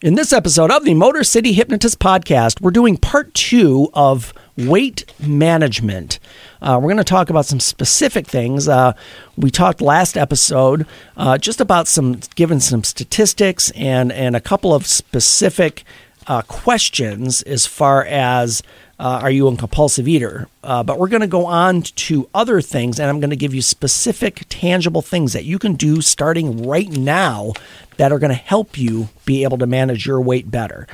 In 0.00 0.14
this 0.14 0.32
episode 0.32 0.70
of 0.70 0.84
the 0.84 0.94
Motor 0.94 1.24
City 1.24 1.52
Hypnotist 1.52 1.98
podcast, 1.98 2.60
we're 2.60 2.70
doing 2.70 2.96
part 2.96 3.34
two 3.34 3.90
of 3.94 4.32
weight 4.56 5.12
management. 5.18 6.20
Uh, 6.62 6.78
we're 6.80 6.90
going 6.90 6.98
to 6.98 7.02
talk 7.02 7.30
about 7.30 7.46
some 7.46 7.58
specific 7.58 8.24
things. 8.24 8.68
Uh, 8.68 8.92
we 9.36 9.50
talked 9.50 9.80
last 9.80 10.16
episode 10.16 10.86
uh, 11.16 11.36
just 11.36 11.60
about 11.60 11.88
some, 11.88 12.20
given 12.36 12.60
some 12.60 12.84
statistics 12.84 13.72
and 13.72 14.12
and 14.12 14.36
a 14.36 14.40
couple 14.40 14.72
of 14.72 14.86
specific 14.86 15.82
uh, 16.28 16.42
questions 16.42 17.42
as 17.42 17.66
far 17.66 18.04
as 18.04 18.62
uh, 19.00 19.20
are 19.22 19.30
you 19.32 19.48
a 19.48 19.56
compulsive 19.56 20.06
eater? 20.06 20.48
Uh, 20.62 20.84
but 20.84 20.98
we're 20.98 21.08
going 21.08 21.22
to 21.22 21.26
go 21.26 21.46
on 21.46 21.82
to 21.82 22.28
other 22.34 22.60
things, 22.60 23.00
and 23.00 23.08
I'm 23.08 23.18
going 23.18 23.30
to 23.30 23.36
give 23.36 23.54
you 23.54 23.62
specific, 23.62 24.44
tangible 24.48 25.02
things 25.02 25.32
that 25.32 25.44
you 25.44 25.58
can 25.58 25.74
do 25.74 26.00
starting 26.00 26.68
right 26.68 26.88
now 26.88 27.52
that 27.98 28.10
are 28.10 28.18
going 28.18 28.30
to 28.30 28.34
help 28.34 28.78
you 28.78 29.08
be 29.24 29.44
able 29.44 29.58
to 29.58 29.66
manage 29.66 30.06
your 30.06 30.20
weight 30.20 30.50
better. 30.50 30.88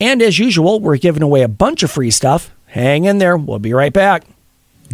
And 0.00 0.20
as 0.20 0.38
usual, 0.38 0.80
we're 0.80 0.96
giving 0.96 1.22
away 1.22 1.42
a 1.42 1.48
bunch 1.48 1.82
of 1.82 1.90
free 1.90 2.10
stuff. 2.10 2.50
Hang 2.66 3.04
in 3.04 3.18
there. 3.18 3.36
We'll 3.36 3.58
be 3.58 3.72
right 3.72 3.92
back. 3.92 4.24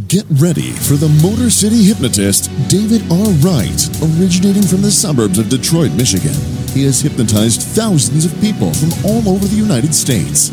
Get 0.08 0.26
ready 0.28 0.72
for 0.72 0.94
the 0.94 1.08
Motor 1.22 1.48
City 1.48 1.82
hypnotist, 1.84 2.50
David 2.68 3.00
R. 3.10 3.32
Wright, 3.40 3.80
originating 4.04 4.62
from 4.62 4.82
the 4.82 4.90
suburbs 4.90 5.38
of 5.38 5.48
Detroit, 5.48 5.92
Michigan. 5.92 6.36
He 6.76 6.84
has 6.84 7.00
hypnotized 7.00 7.62
thousands 7.62 8.26
of 8.26 8.38
people 8.42 8.74
from 8.74 8.92
all 9.08 9.26
over 9.26 9.46
the 9.46 9.56
United 9.56 9.94
States. 9.94 10.52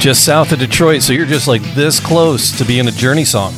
Just 0.00 0.24
south 0.24 0.50
of 0.50 0.58
Detroit, 0.58 1.02
so 1.02 1.12
you're 1.12 1.26
just 1.26 1.46
like 1.46 1.62
this 1.74 2.00
close 2.00 2.56
to 2.58 2.64
being 2.64 2.88
a 2.88 2.90
Journey 2.90 3.24
song. 3.24 3.52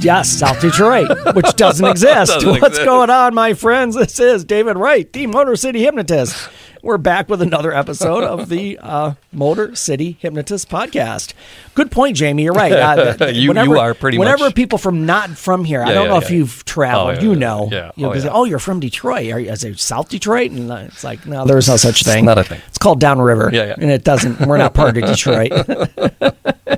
Yes, 0.00 0.30
South 0.30 0.60
Detroit, 0.60 1.08
which 1.34 1.52
doesn't 1.56 1.84
exist. 1.90 2.32
Doesn't 2.32 2.48
What's 2.48 2.66
exist. 2.68 2.84
going 2.84 3.10
on, 3.10 3.34
my 3.34 3.54
friends? 3.54 3.96
This 3.96 4.18
is 4.18 4.44
David 4.44 4.78
Wright, 4.78 5.12
the 5.12 5.26
Motor 5.26 5.56
City 5.56 5.82
Hypnotist. 5.82 6.48
We're 6.84 6.98
back 6.98 7.30
with 7.30 7.40
another 7.40 7.72
episode 7.72 8.24
of 8.24 8.50
the 8.50 8.78
uh, 8.82 9.14
Motor 9.32 9.74
City 9.74 10.18
Hypnotist 10.20 10.68
podcast. 10.68 11.32
Good 11.74 11.90
point, 11.90 12.14
Jamie. 12.14 12.42
You're 12.42 12.52
right. 12.52 12.72
Uh, 12.72 13.26
You- 13.32 13.54
you 13.54 13.78
are 13.78 13.94
pretty 13.94 14.18
Whenever 14.18 14.44
much- 14.44 14.54
people 14.54 14.76
from 14.76 15.06
not 15.06 15.30
from 15.30 15.64
here, 15.64 15.82
I 15.82 15.94
don't 15.94 16.04
yeah, 16.04 16.10
know 16.10 16.18
if 16.18 16.28
yeah. 16.28 16.36
you've 16.36 16.62
traveled. 16.66 17.08
Oh, 17.08 17.12
yeah, 17.12 17.20
you 17.22 17.30
yeah, 17.32 17.38
know, 17.38 17.68
yeah. 17.72 17.90
You 17.96 18.02
know, 18.06 18.12
Oh, 18.12 18.14
yeah. 18.16 18.28
oh, 18.30 18.44
you're 18.44 18.58
from 18.58 18.80
Detroit. 18.80 19.32
Are 19.32 19.40
you, 19.40 19.50
is 19.50 19.64
it 19.64 19.78
South 19.80 20.10
Detroit? 20.10 20.50
And 20.50 20.70
uh, 20.70 20.74
it's 20.88 21.02
like, 21.02 21.24
no, 21.26 21.46
there's 21.46 21.70
no 21.70 21.78
such 21.78 22.02
thing. 22.02 22.26
not 22.26 22.36
a 22.36 22.44
thing. 22.44 22.60
It's 22.68 22.76
called 22.76 23.00
Downriver. 23.00 23.48
Yeah, 23.50 23.64
yeah. 23.68 23.74
And 23.78 23.90
it 23.90 24.04
doesn't. 24.04 24.40
We're 24.46 24.58
not 24.58 24.74
part 24.74 24.98
of 24.98 25.04
Detroit. 25.06 25.52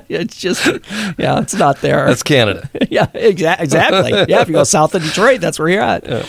it's 0.07 0.39
just, 0.39 0.65
yeah, 1.17 1.41
it's 1.41 1.53
not 1.53 1.81
there. 1.81 2.05
That's 2.07 2.23
Canada. 2.23 2.69
yeah, 2.89 3.07
exa- 3.07 3.59
exactly. 3.59 4.11
Yeah, 4.29 4.39
if 4.41 4.47
you 4.47 4.53
go 4.53 4.63
south 4.63 4.95
of 4.95 5.03
Detroit, 5.03 5.41
that's 5.41 5.59
where 5.59 5.67
you're 5.67 5.81
at. 5.83 6.25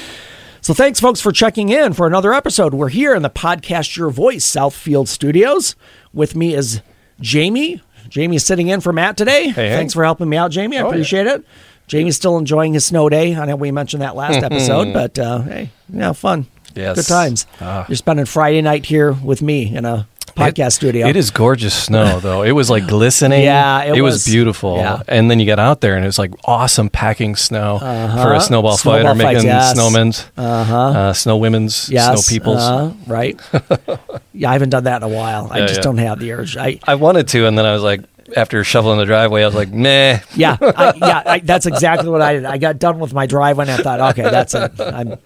So 0.68 0.74
thanks, 0.74 1.00
folks, 1.00 1.18
for 1.22 1.32
checking 1.32 1.70
in 1.70 1.94
for 1.94 2.06
another 2.06 2.34
episode. 2.34 2.74
We're 2.74 2.90
here 2.90 3.14
in 3.14 3.22
the 3.22 3.30
Podcast 3.30 3.96
Your 3.96 4.10
Voice 4.10 4.44
Southfield 4.44 5.08
Studios. 5.08 5.74
With 6.12 6.36
me 6.36 6.52
is 6.52 6.82
Jamie. 7.22 7.80
Jamie's 8.10 8.44
sitting 8.44 8.68
in 8.68 8.82
for 8.82 8.92
Matt 8.92 9.16
today. 9.16 9.48
hey. 9.48 9.70
Thanks 9.70 9.94
for 9.94 10.04
helping 10.04 10.28
me 10.28 10.36
out, 10.36 10.50
Jamie. 10.50 10.76
I 10.76 10.80
Oh, 10.82 10.84
yeah. 10.84 10.88
appreciate 10.90 11.26
it. 11.26 11.42
Jamie's 11.86 12.16
still 12.16 12.36
enjoying 12.36 12.74
his 12.74 12.84
snow 12.84 13.08
day. 13.08 13.34
I 13.34 13.46
know 13.46 13.56
we 13.56 13.70
mentioned 13.72 14.02
that 14.02 14.14
last 14.14 14.42
episode, 14.44 14.92
but 14.92 15.18
uh, 15.18 15.38
hey, 15.40 15.70
yeah, 15.90 16.12
fun. 16.12 16.46
Yes. 16.74 16.96
Good 16.96 17.06
times. 17.06 17.46
Ah. 17.62 17.86
You're 17.88 17.96
spending 17.96 18.26
Friday 18.26 18.60
night 18.60 18.84
here 18.84 19.12
with 19.12 19.40
me 19.40 19.74
in 19.74 19.86
a 19.86 20.06
podcast 20.38 20.66
It- 20.68 20.70
studio. 20.72 21.06
It 21.06 21.16
is 21.16 21.30
gorgeous 21.30 21.74
snow, 21.74 22.20
though. 22.26 22.42
It 22.42 22.52
was 22.52 22.70
like 22.70 22.86
glistening. 22.86 23.42
Yeah, 23.42 23.84
it 23.84 24.00
was, 24.00 24.14
was. 24.14 24.24
beautiful. 24.26 24.76
Yeah. 24.76 25.02
And 25.08 25.30
then 25.30 25.38
you 25.40 25.46
got 25.46 25.58
out 25.58 25.80
there, 25.80 25.94
and 25.96 26.04
it 26.04 26.08
was 26.08 26.18
like 26.18 26.32
awesome 26.44 26.88
packing 26.90 27.36
snow 27.36 27.78
for 27.78 27.84
Uh-huh. 27.84 28.34
a 28.34 28.40
snowball, 28.40 28.76
fight 28.76 29.04
or 29.04 29.14
making 29.14 29.34
fights, 29.34 29.44
yes. 29.44 29.72
snowmen's, 29.74 30.26
uh-huh. 30.36 31.12
snow 31.12 31.36
women's, 31.36 31.88
yes, 31.90 32.26
snow 32.26 32.34
peoples. 32.36 32.58
uh, 32.62 32.92
right? 33.06 33.38
yeah, 34.32 34.50
I 34.50 34.52
haven't 34.52 34.70
done 34.70 34.84
that 34.84 35.02
in 35.02 35.10
a 35.10 35.14
while. 35.14 35.48
I 35.50 35.58
Yeah, 35.58 35.66
just 35.66 35.78
yeah. 35.78 35.82
don't 35.82 35.98
have 35.98 36.18
the 36.20 36.32
urge. 36.32 36.56
I 36.56 36.78
I 36.86 36.94
wanted 36.94 37.28
to, 37.28 37.46
and 37.46 37.56
then 37.58 37.66
I 37.66 37.72
was 37.72 37.82
like, 37.82 38.00
after 38.36 38.62
shoveling 38.62 38.98
the 38.98 39.06
driveway, 39.06 39.42
I 39.42 39.46
was 39.46 39.54
like, 39.54 39.70
nah. 39.72 40.18
Yeah, 40.34 40.56
I, 40.60 40.92
yeah, 40.96 41.22
I, 41.24 41.38
that's 41.40 41.66
exactly 41.66 42.08
what 42.10 42.20
I 42.22 42.34
did. 42.34 42.44
I 42.44 42.58
got 42.58 42.78
done 42.78 42.98
with 42.98 43.14
my 43.14 43.26
driveway 43.26 43.64
and 43.64 43.70
I 43.70 43.76
thought, 43.82 44.00
okay, 44.12 44.22
that's 44.22 44.54
it. 44.54 44.72
I'm, 44.80 45.16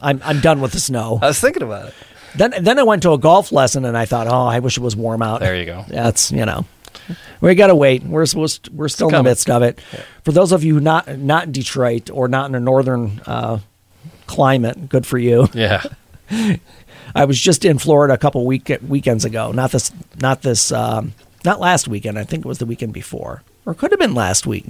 I'm, 0.00 0.20
I'm 0.24 0.40
done 0.40 0.60
with 0.60 0.72
the 0.72 0.78
snow. 0.80 1.18
I 1.20 1.26
was 1.26 1.40
thinking 1.40 1.62
about 1.64 1.88
it. 1.88 1.94
Then, 2.36 2.54
then 2.60 2.78
I 2.78 2.82
went 2.82 3.02
to 3.02 3.12
a 3.12 3.18
golf 3.18 3.52
lesson 3.52 3.84
and 3.84 3.96
I 3.96 4.04
thought, 4.06 4.26
oh, 4.26 4.46
I 4.46 4.58
wish 4.58 4.76
it 4.76 4.80
was 4.82 4.96
warm 4.96 5.22
out. 5.22 5.40
There 5.40 5.56
you 5.56 5.66
go. 5.66 5.84
That's 5.88 6.32
you 6.32 6.44
know, 6.44 6.64
we 7.40 7.54
got 7.54 7.68
to 7.68 7.74
wait. 7.74 8.02
We're 8.02 8.26
supposed, 8.26 8.68
we're 8.72 8.88
still 8.88 9.08
in 9.08 9.14
the 9.14 9.22
midst 9.22 9.48
of 9.50 9.62
it. 9.62 9.80
For 10.24 10.32
those 10.32 10.52
of 10.52 10.64
you 10.64 10.80
not 10.80 11.18
not 11.18 11.44
in 11.44 11.52
Detroit 11.52 12.10
or 12.10 12.28
not 12.28 12.48
in 12.48 12.54
a 12.54 12.60
northern 12.60 13.20
uh, 13.26 13.60
climate, 14.26 14.88
good 14.88 15.06
for 15.06 15.18
you. 15.18 15.48
Yeah. 15.54 15.82
I 17.14 17.26
was 17.26 17.38
just 17.38 17.64
in 17.64 17.78
Florida 17.78 18.14
a 18.14 18.18
couple 18.18 18.44
week 18.44 18.70
weekends 18.88 19.24
ago. 19.24 19.52
Not 19.52 19.70
this, 19.70 19.92
not 20.18 20.42
this, 20.42 20.72
um, 20.72 21.12
not 21.44 21.60
last 21.60 21.86
weekend. 21.86 22.18
I 22.18 22.24
think 22.24 22.44
it 22.44 22.48
was 22.48 22.58
the 22.58 22.66
weekend 22.66 22.92
before, 22.92 23.42
or 23.66 23.72
it 23.72 23.76
could 23.76 23.92
have 23.92 24.00
been 24.00 24.14
last 24.14 24.46
week. 24.46 24.64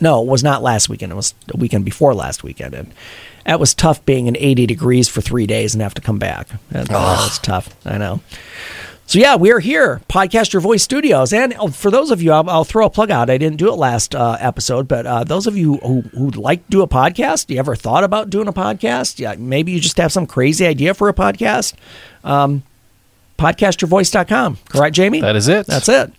No, 0.00 0.22
it 0.22 0.26
was 0.28 0.42
not 0.42 0.62
last 0.62 0.88
weekend. 0.88 1.12
It 1.12 1.16
was 1.16 1.34
the 1.48 1.58
weekend 1.58 1.84
before 1.84 2.14
last 2.14 2.42
weekend, 2.42 2.74
and 2.74 2.94
that 3.44 3.60
was 3.60 3.74
tough 3.74 4.04
being 4.04 4.26
in 4.26 4.36
80 4.36 4.66
degrees 4.66 5.08
for 5.08 5.20
three 5.20 5.46
days 5.46 5.74
and 5.74 5.82
have 5.82 5.94
to 5.94 6.00
come 6.00 6.18
back. 6.18 6.48
That, 6.70 6.88
that 6.88 6.94
was 6.94 7.38
tough. 7.38 7.74
I 7.84 7.98
know. 7.98 8.20
So 9.10 9.18
yeah, 9.18 9.34
we 9.34 9.50
are 9.50 9.58
here, 9.58 10.00
Podcast 10.08 10.52
Your 10.52 10.60
Voice 10.60 10.84
Studios, 10.84 11.32
and 11.32 11.52
uh, 11.54 11.66
for 11.66 11.90
those 11.90 12.12
of 12.12 12.22
you, 12.22 12.30
I'll, 12.30 12.48
I'll 12.48 12.62
throw 12.62 12.86
a 12.86 12.90
plug 12.90 13.10
out. 13.10 13.28
I 13.28 13.38
didn't 13.38 13.58
do 13.58 13.72
it 13.72 13.74
last 13.74 14.14
uh, 14.14 14.36
episode, 14.38 14.86
but 14.86 15.04
uh, 15.04 15.24
those 15.24 15.48
of 15.48 15.56
you 15.56 15.78
who 15.78 16.02
who'd 16.02 16.36
like 16.36 16.64
to 16.66 16.70
do 16.70 16.82
a 16.82 16.86
podcast, 16.86 17.50
you 17.50 17.58
ever 17.58 17.74
thought 17.74 18.04
about 18.04 18.30
doing 18.30 18.46
a 18.46 18.52
podcast? 18.52 19.18
Yeah, 19.18 19.34
maybe 19.36 19.72
you 19.72 19.80
just 19.80 19.96
have 19.96 20.12
some 20.12 20.28
crazy 20.28 20.64
idea 20.64 20.94
for 20.94 21.08
a 21.08 21.12
podcast. 21.12 21.74
Um, 22.22 22.62
podcastyourvoice.com. 23.36 24.58
Correct, 24.68 24.94
Jamie? 24.94 25.22
That 25.22 25.34
is 25.34 25.48
it. 25.48 25.66
That's 25.66 25.88
it. 25.88 26.12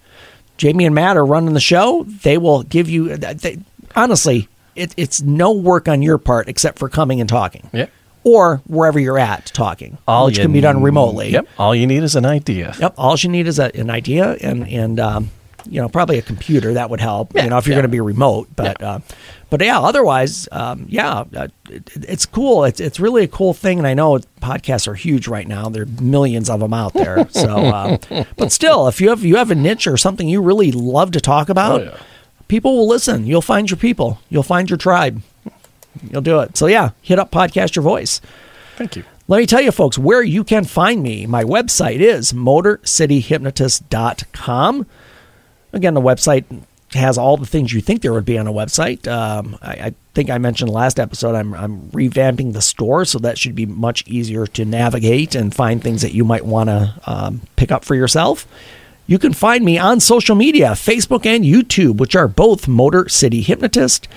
Jamie 0.58 0.84
and 0.86 0.94
Matt 0.94 1.16
are 1.16 1.26
running 1.26 1.54
the 1.54 1.62
show. 1.62 2.04
They 2.04 2.38
will 2.38 2.64
give 2.64 2.90
you. 2.90 3.16
They, 3.16 3.60
honestly, 3.96 4.50
it, 4.76 4.94
it's 4.98 5.22
no 5.22 5.52
work 5.52 5.88
on 5.88 6.02
your 6.02 6.18
part 6.18 6.48
except 6.48 6.80
for 6.80 6.90
coming 6.90 7.20
and 7.20 7.30
talking. 7.30 7.70
Yeah. 7.74 7.88
Or 8.24 8.62
wherever 8.68 9.00
you're 9.00 9.18
at 9.18 9.48
talking, 9.48 9.98
All 10.08 10.28
which 10.28 10.38
you 10.38 10.44
can 10.44 10.54
be 10.54 10.62
done 10.62 10.84
remotely. 10.84 11.32
Yep. 11.32 11.48
All 11.58 11.74
you 11.74 11.88
need 11.88 12.04
is 12.04 12.16
an 12.16 12.26
idea. 12.26 12.76
Yep. 12.80 12.94
All 12.98 13.16
you 13.18 13.30
need 13.30 13.48
is 13.48 13.58
a, 13.58 13.76
an 13.76 13.90
idea 13.90 14.34
and 14.34 14.68
and 14.68 15.00
um, 15.00 15.32
you 15.66 15.82
know 15.82 15.90
probably 15.90 16.20
a 16.20 16.22
computer 16.22 16.74
that 16.76 16.90
would 16.92 17.02
help. 17.02 17.34
Yeah, 17.34 17.46
you 17.46 17.50
know 17.50 17.58
if 17.58 17.66
you're 17.66 17.74
yeah. 17.74 17.82
going 17.82 17.90
to 17.90 17.96
be 17.96 18.00
remote, 18.00 18.48
but 18.56 18.82
uh, 18.82 19.00
but 19.50 19.62
yeah. 19.62 19.80
Otherwise, 19.80 20.48
um, 20.52 20.86
yeah, 20.88 21.24
uh, 21.36 21.48
it, 21.70 21.90
it's 21.96 22.28
cool. 22.28 22.64
It's 22.64 22.80
it's 22.80 23.00
really 23.00 23.24
a 23.24 23.28
cool 23.28 23.56
thing, 23.56 23.80
and 23.80 23.88
I 23.88 23.96
know 23.96 24.20
podcasts 24.42 24.88
are 24.88 24.94
huge 24.94 25.28
right 25.28 25.48
now. 25.48 25.70
There 25.70 25.84
are 25.84 26.02
millions 26.02 26.48
of 26.50 26.60
them 26.60 26.74
out 26.74 26.94
there. 26.94 27.28
So, 27.32 27.58
um, 27.58 28.00
but 28.38 28.52
still, 28.52 28.88
if 28.88 29.02
you 29.02 29.10
have 29.10 29.24
you 29.24 29.38
have 29.38 29.50
a 29.50 29.56
niche 29.56 29.88
or 29.88 29.98
something 29.98 30.30
you 30.30 30.42
really 30.42 30.72
love 30.72 31.12
to 31.12 31.22
talk 31.22 31.50
about, 31.50 31.82
Oh, 31.82 31.84
yeah. 31.86 31.98
People 32.52 32.76
will 32.76 32.88
listen. 32.88 33.26
You'll 33.26 33.42
find 33.42 33.72
your 33.72 33.78
people. 33.78 34.20
You'll 34.30 34.44
find 34.44 34.70
your 34.70 34.76
tribe. 34.76 35.22
You'll 36.10 36.22
do 36.22 36.42
it. 36.42 36.58
So 36.58 36.68
yeah, 36.68 36.90
hit 37.02 37.18
up 37.18 37.32
podcast 37.32 37.78
your 37.78 37.84
voice. 37.84 38.20
Thank 38.76 38.98
you. 38.98 39.06
Let 39.30 39.38
me 39.38 39.46
tell 39.46 39.62
you, 39.62 39.72
folks, 39.72 39.98
where 39.98 40.22
you 40.22 40.44
can 40.44 40.66
find 40.66 41.02
me. 41.02 41.26
My 41.26 41.46
website 41.46 42.02
is 42.02 42.34
motorcityhypnotist.com. 42.34 44.86
Again, 45.72 45.94
the 45.94 46.02
website 46.02 46.44
has 46.92 47.18
all 47.18 47.38
the 47.38 47.46
things 47.46 47.72
you 47.72 47.80
think 47.80 48.02
there 48.02 48.12
would 48.12 48.26
be 48.26 48.38
on 48.38 48.48
a 48.48 48.52
website. 48.52 49.08
Um, 49.08 49.58
I, 49.62 49.72
I 49.72 49.94
think 50.14 50.30
I 50.30 50.38
mentioned 50.38 50.70
last 50.70 51.00
episode 51.00 51.36
I'm, 51.36 51.54
I'm 51.54 51.84
revamping 51.92 52.52
the 52.52 52.62
store, 52.62 53.06
so 53.06 53.18
that 53.20 53.38
should 53.38 53.56
be 53.56 53.66
much 53.66 54.06
easier 54.08 54.46
to 54.48 54.66
navigate 54.66 55.36
and 55.36 55.56
find 55.56 55.82
things 55.82 56.02
that 56.02 56.14
you 56.14 56.26
might 56.26 56.46
want 56.46 56.68
to 56.68 56.94
um, 57.08 57.40
pick 57.56 57.72
up 57.72 57.86
for 57.86 57.96
yourself. 57.96 58.46
You 59.12 59.20
can 59.20 59.34
find 59.34 59.66
me 59.66 59.78
on 59.78 60.00
social 60.00 60.38
media, 60.38 60.70
Facebook 60.70 61.26
and 61.26 61.44
YouTube, 61.44 61.98
which 61.98 62.16
are 62.16 62.30
both 62.30 62.70
Motor 62.70 63.10
City 63.10 63.42
Hypnotist, 63.42 64.08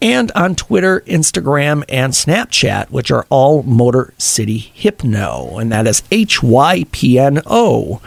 and 0.00 0.32
on 0.34 0.54
Twitter, 0.54 1.02
Instagram, 1.02 1.84
and 1.86 2.14
Snapchat, 2.14 2.88
which 2.88 3.10
are 3.10 3.26
all 3.28 3.62
Motor 3.62 4.14
City 4.16 4.56
Hypno, 4.56 5.58
and 5.58 5.70
that 5.70 5.86
is 5.86 6.02
H 6.10 6.42
Y 6.42 6.86
P 6.92 7.18
N 7.18 7.42
O. 7.44 8.00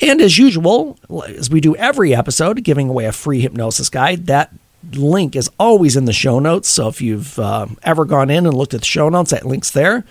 And 0.00 0.20
as 0.20 0.38
usual, 0.38 1.00
as 1.26 1.50
we 1.50 1.60
do 1.60 1.74
every 1.74 2.14
episode, 2.14 2.62
giving 2.62 2.88
away 2.88 3.06
a 3.06 3.10
free 3.10 3.40
hypnosis 3.40 3.88
guide, 3.88 4.28
that 4.28 4.52
link 4.92 5.34
is 5.34 5.50
always 5.58 5.96
in 5.96 6.04
the 6.04 6.12
show 6.12 6.38
notes. 6.38 6.68
So 6.68 6.86
if 6.86 7.02
you've 7.02 7.40
um, 7.40 7.76
ever 7.82 8.04
gone 8.04 8.30
in 8.30 8.46
and 8.46 8.56
looked 8.56 8.74
at 8.74 8.82
the 8.82 8.86
show 8.86 9.08
notes, 9.08 9.32
that 9.32 9.44
link's 9.44 9.72
there. 9.72 10.04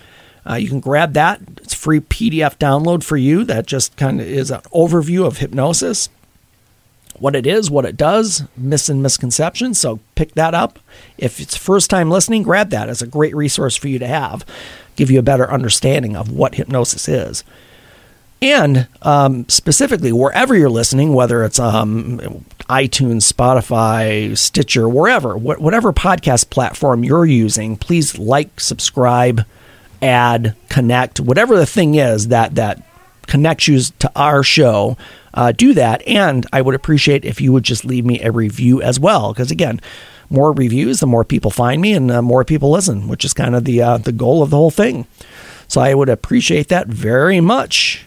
Uh, 0.48 0.54
you 0.54 0.68
can 0.68 0.80
grab 0.80 1.14
that. 1.14 1.40
It's 1.58 1.74
free 1.74 2.00
PDF 2.00 2.58
download 2.58 3.02
for 3.02 3.16
you. 3.16 3.44
That 3.44 3.66
just 3.66 3.96
kind 3.96 4.20
of 4.20 4.26
is 4.26 4.50
an 4.50 4.60
overview 4.72 5.26
of 5.26 5.38
hypnosis, 5.38 6.08
what 7.18 7.36
it 7.36 7.46
is, 7.46 7.70
what 7.70 7.84
it 7.84 7.96
does, 7.96 8.44
myths 8.56 8.88
and 8.88 9.02
misconceptions. 9.02 9.78
So 9.78 10.00
pick 10.14 10.34
that 10.34 10.54
up. 10.54 10.78
If 11.16 11.40
it's 11.40 11.56
first 11.56 11.88
time 11.88 12.10
listening, 12.10 12.42
grab 12.42 12.70
that. 12.70 12.88
It's 12.88 13.02
a 13.02 13.06
great 13.06 13.34
resource 13.34 13.76
for 13.76 13.88
you 13.88 13.98
to 13.98 14.06
have. 14.06 14.44
Give 14.96 15.10
you 15.10 15.18
a 15.18 15.22
better 15.22 15.50
understanding 15.50 16.16
of 16.16 16.30
what 16.30 16.56
hypnosis 16.56 17.08
is. 17.08 17.44
And 18.42 18.88
um, 19.00 19.48
specifically, 19.48 20.12
wherever 20.12 20.54
you're 20.54 20.68
listening, 20.68 21.14
whether 21.14 21.44
it's 21.44 21.58
um, 21.58 22.44
iTunes, 22.68 23.32
Spotify, 23.32 24.36
Stitcher, 24.36 24.86
wherever, 24.86 25.34
wh- 25.34 25.60
whatever 25.60 25.94
podcast 25.94 26.50
platform 26.50 27.04
you're 27.04 27.24
using, 27.24 27.76
please 27.76 28.18
like, 28.18 28.60
subscribe, 28.60 29.46
add, 30.04 30.54
connect, 30.68 31.20
whatever 31.20 31.56
the 31.56 31.66
thing 31.66 31.94
is 31.94 32.28
that 32.28 32.54
that 32.54 32.82
connects 33.26 33.68
you 33.68 33.80
to 33.98 34.12
our 34.14 34.42
show. 34.42 34.96
Uh, 35.32 35.50
do 35.50 35.74
that, 35.74 36.06
and 36.06 36.46
I 36.52 36.62
would 36.62 36.76
appreciate 36.76 37.24
if 37.24 37.40
you 37.40 37.52
would 37.52 37.64
just 37.64 37.84
leave 37.84 38.04
me 38.04 38.20
a 38.20 38.30
review 38.30 38.80
as 38.80 39.00
well, 39.00 39.32
because 39.32 39.50
again, 39.50 39.80
more 40.30 40.52
reviews, 40.52 41.00
the 41.00 41.06
more 41.06 41.24
people 41.24 41.50
find 41.50 41.82
me, 41.82 41.92
and 41.92 42.06
more 42.22 42.44
people 42.44 42.70
listen, 42.70 43.08
which 43.08 43.24
is 43.24 43.34
kind 43.34 43.56
of 43.56 43.64
the 43.64 43.82
uh, 43.82 43.98
the 43.98 44.12
goal 44.12 44.42
of 44.42 44.50
the 44.50 44.56
whole 44.56 44.70
thing. 44.70 45.06
So 45.66 45.80
I 45.80 45.94
would 45.94 46.08
appreciate 46.08 46.68
that 46.68 46.86
very 46.86 47.40
much. 47.40 48.06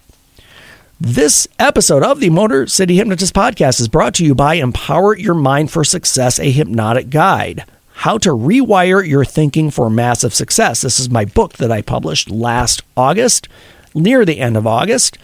This 0.99 1.47
episode 1.59 2.01
of 2.01 2.19
the 2.19 2.29
Motor 2.29 2.65
City 2.65 2.95
Hypnotist 2.95 3.33
Podcast 3.33 3.79
is 3.79 3.87
brought 3.87 4.15
to 4.15 4.25
you 4.25 4.33
by 4.33 4.55
Empower 4.55 5.15
Your 5.15 5.35
Mind 5.35 5.69
for 5.69 5.83
Success, 5.83 6.39
a 6.39 6.49
hypnotic 6.49 7.09
guide. 7.09 7.65
How 7.97 8.17
to 8.19 8.29
rewire 8.29 9.05
your 9.05 9.25
thinking 9.25 9.71
for 9.71 9.89
massive 9.89 10.33
success. 10.33 10.81
This 10.81 10.99
is 10.99 11.09
my 11.09 11.25
book 11.25 11.53
that 11.53 11.71
I 11.71 11.81
published 11.81 12.29
last 12.29 12.83
August, 12.95 13.47
near 13.95 14.23
the 14.23 14.39
end 14.39 14.55
of 14.55 14.67
August. 14.67 15.17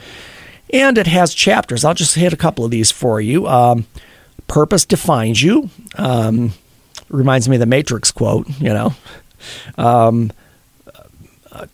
And 0.71 0.97
it 0.97 1.05
has 1.05 1.35
chapters. 1.35 1.85
I'll 1.85 1.93
just 1.93 2.15
hit 2.15 2.33
a 2.33 2.37
couple 2.37 2.65
of 2.65 2.71
these 2.71 2.89
for 2.89 3.21
you. 3.21 3.47
Um, 3.47 3.85
Purpose 4.47 4.85
defines 4.85 5.41
you. 5.41 5.69
Um, 5.97 6.53
reminds 7.09 7.47
me 7.47 7.55
of 7.55 7.59
the 7.59 7.65
Matrix 7.67 8.11
quote, 8.11 8.49
you 8.59 8.73
know. 8.73 8.95
Um, 9.77 10.31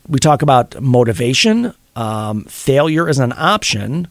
we 0.07 0.19
talk 0.19 0.41
about 0.41 0.81
motivation, 0.81 1.73
um, 1.95 2.43
failure 2.43 3.07
is 3.07 3.19
an 3.19 3.33
option, 3.37 4.07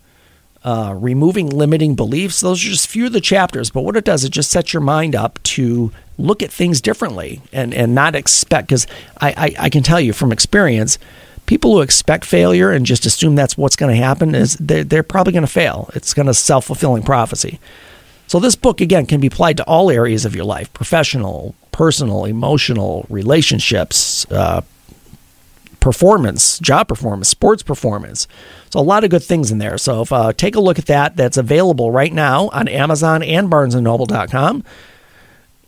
uh, 0.64 0.94
removing 0.96 1.48
limiting 1.48 1.94
beliefs. 1.94 2.40
Those 2.40 2.64
are 2.64 2.68
just 2.68 2.88
few 2.88 3.06
of 3.06 3.12
the 3.12 3.20
chapters, 3.20 3.70
but 3.70 3.82
what 3.82 3.96
it 3.96 4.04
does, 4.04 4.24
it 4.24 4.30
just 4.30 4.50
sets 4.50 4.72
your 4.72 4.82
mind 4.82 5.14
up 5.14 5.42
to 5.44 5.92
look 6.18 6.42
at 6.42 6.50
things 6.50 6.80
differently 6.80 7.40
and, 7.52 7.72
and 7.72 7.94
not 7.94 8.14
expect, 8.14 8.68
because 8.68 8.86
I, 9.20 9.54
I, 9.58 9.64
I 9.64 9.70
can 9.70 9.82
tell 9.82 10.00
you 10.00 10.12
from 10.12 10.32
experience, 10.32 10.98
people 11.46 11.72
who 11.72 11.80
expect 11.80 12.24
failure 12.24 12.70
and 12.70 12.84
just 12.84 13.06
assume 13.06 13.34
that's 13.34 13.56
what's 13.56 13.76
going 13.76 13.94
to 13.94 14.02
happen 14.02 14.34
is 14.34 14.56
they're, 14.56 14.84
they're 14.84 15.02
probably 15.02 15.32
going 15.32 15.46
to 15.46 15.46
fail. 15.46 15.90
It's 15.94 16.12
going 16.12 16.26
to 16.26 16.34
self 16.34 16.66
fulfilling 16.66 17.02
prophecy. 17.02 17.60
So 18.26 18.38
this 18.38 18.56
book 18.56 18.80
again 18.80 19.06
can 19.06 19.20
be 19.20 19.28
applied 19.28 19.56
to 19.56 19.64
all 19.64 19.90
areas 19.90 20.26
of 20.26 20.36
your 20.36 20.44
life: 20.44 20.70
professional, 20.74 21.54
personal, 21.72 22.26
emotional, 22.26 23.06
relationships, 23.08 24.30
uh, 24.30 24.60
performance, 25.80 26.58
job 26.58 26.88
performance, 26.88 27.28
sports 27.28 27.62
performance. 27.62 28.26
So 28.70 28.80
a 28.80 28.82
lot 28.82 29.04
of 29.04 29.10
good 29.10 29.22
things 29.22 29.50
in 29.50 29.58
there. 29.58 29.78
So 29.78 30.02
if, 30.02 30.12
uh, 30.12 30.32
take 30.32 30.56
a 30.56 30.60
look 30.60 30.78
at 30.78 30.86
that. 30.86 31.16
That's 31.16 31.36
available 31.36 31.90
right 31.90 32.12
now 32.12 32.48
on 32.48 32.68
Amazon 32.68 33.22
and 33.22 33.50
BarnesandNoble.com. 33.50 34.64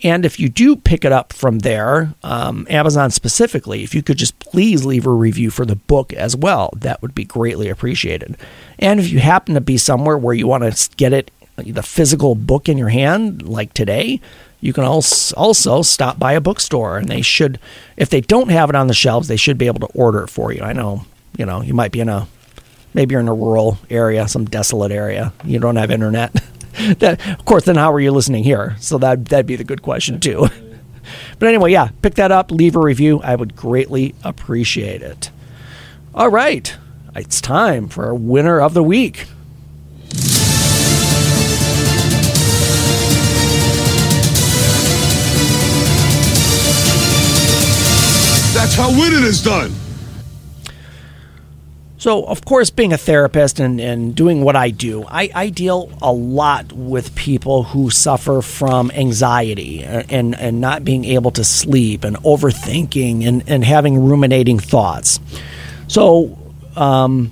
And 0.03 0.25
if 0.25 0.41
you 0.41 0.49
do 0.49 0.77
pick 0.77 1.05
it 1.05 1.13
up 1.13 1.33
from 1.33 1.59
there, 1.61 2.15
um, 2.23 2.67
Amazon 2.71 3.11
specifically, 3.11 3.83
if 3.83 3.95
you 3.95 4.03
could 4.03 4.17
just 4.17 4.39
please 4.39 4.85
leave 4.85 5.07
a 5.07 5.11
review 5.11 5.51
for 5.51 5.67
the 5.67 5.77
book 5.77 6.13
as 6.15 6.35
well, 6.35 6.71
that 6.77 7.03
would 7.03 7.15
be 7.15 7.25
greatly 7.25 7.69
appreciated. 7.69 8.37
And 8.79 8.99
if 8.99 9.11
you 9.11 9.19
happen 9.19 9.55
to 9.55 9.61
be 9.61 9.77
somewhere 9.77 10.17
where 10.17 10.35
you 10.35 10.47
want 10.47 10.65
to 10.65 10.97
get 10.97 11.13
it, 11.13 11.31
the 11.57 11.83
physical 11.83 12.35
book 12.35 12.69
in 12.69 12.79
your 12.79 12.89
hand, 12.89 13.47
like 13.47 13.75
today, 13.75 14.21
you 14.61 14.73
can 14.73 14.85
also 14.85 15.83
stop 15.83 16.19
by 16.19 16.35
a 16.35 16.41
bookstore 16.41 16.99
and 16.99 17.09
they 17.09 17.23
should, 17.23 17.59
if 17.97 18.11
they 18.11 18.21
don't 18.21 18.51
have 18.51 18.69
it 18.69 18.77
on 18.77 18.89
the 18.89 18.95
shelves, 18.95 19.29
they 19.29 19.37
should 19.37 19.57
be 19.57 19.67
able 19.67 19.81
to 19.81 19.95
order 19.95 20.25
it 20.25 20.29
for 20.29 20.53
you. 20.53 20.63
I 20.63 20.73
know, 20.73 21.07
you 21.37 21.47
know, 21.47 21.63
you 21.63 21.73
might 21.73 21.93
be 21.93 22.01
in 22.01 22.09
a, 22.09 22.29
maybe 22.93 23.13
you're 23.13 23.21
in 23.21 23.29
a 23.29 23.35
rural 23.35 23.79
area, 23.89 24.29
some 24.29 24.45
desolate 24.45 24.93
area, 24.93 25.33
you 25.45 25.59
don't 25.59 25.77
have 25.77 25.91
internet. 25.91 26.33
that, 26.99 27.27
of 27.27 27.45
course, 27.47 27.65
then 27.65 27.77
how 27.77 27.93
are 27.93 28.01
you 28.01 28.13
listening 28.13 28.45
here? 28.45 28.77
So 28.81 28.99
that, 28.99 29.27
that'd 29.27 29.47
be 29.47 29.57
the 29.57 29.65
good 29.65 29.83
question 29.83 30.21
too. 30.21 30.49
but 31.39 31.49
anyway, 31.49 31.73
yeah, 31.73 31.89
pick 32.03 32.15
that 32.15 32.31
up, 32.31 32.51
leave 32.51 32.77
a 32.77 32.81
review. 32.81 33.21
I 33.23 33.37
would 33.37 33.57
greatly 33.57 34.15
appreciate 34.23 35.01
it. 35.01 35.31
All 36.15 36.29
right, 36.29 36.77
it's 37.15 37.41
time 37.41 37.89
for 37.89 38.11
a 38.11 38.15
winner 38.15 38.61
of 38.61 38.75
the 38.75 38.83
week. 38.83 39.27
That's 48.53 48.75
how 48.75 48.91
winning 48.91 49.23
is 49.23 49.43
done. 49.43 49.73
So, 51.99 52.25
of 52.25 52.45
course, 52.45 52.71
being 52.71 52.93
a 52.93 52.99
therapist 52.99 53.61
and, 53.61 53.79
and 53.79 54.15
doing 54.15 54.43
what 54.43 54.57
I 54.57 54.71
do, 54.71 55.05
I, 55.07 55.31
I 55.35 55.49
deal 55.51 55.93
a 56.01 56.11
lot 56.11 56.73
with 56.73 57.15
people 57.15 57.63
who 57.63 57.91
suffer 57.91 58.41
from 58.41 58.91
anxiety 58.93 59.85
and, 59.85 60.35
and 60.35 60.61
not 60.61 60.83
being 60.83 61.05
able 61.05 61.31
to 61.33 61.45
sleep 61.45 62.03
and 62.03 62.17
overthinking 62.19 63.29
and, 63.29 63.45
and 63.47 63.65
having 63.65 64.03
ruminating 64.03 64.59
thoughts. 64.59 65.21
So, 65.89 66.39
um, 66.75 67.31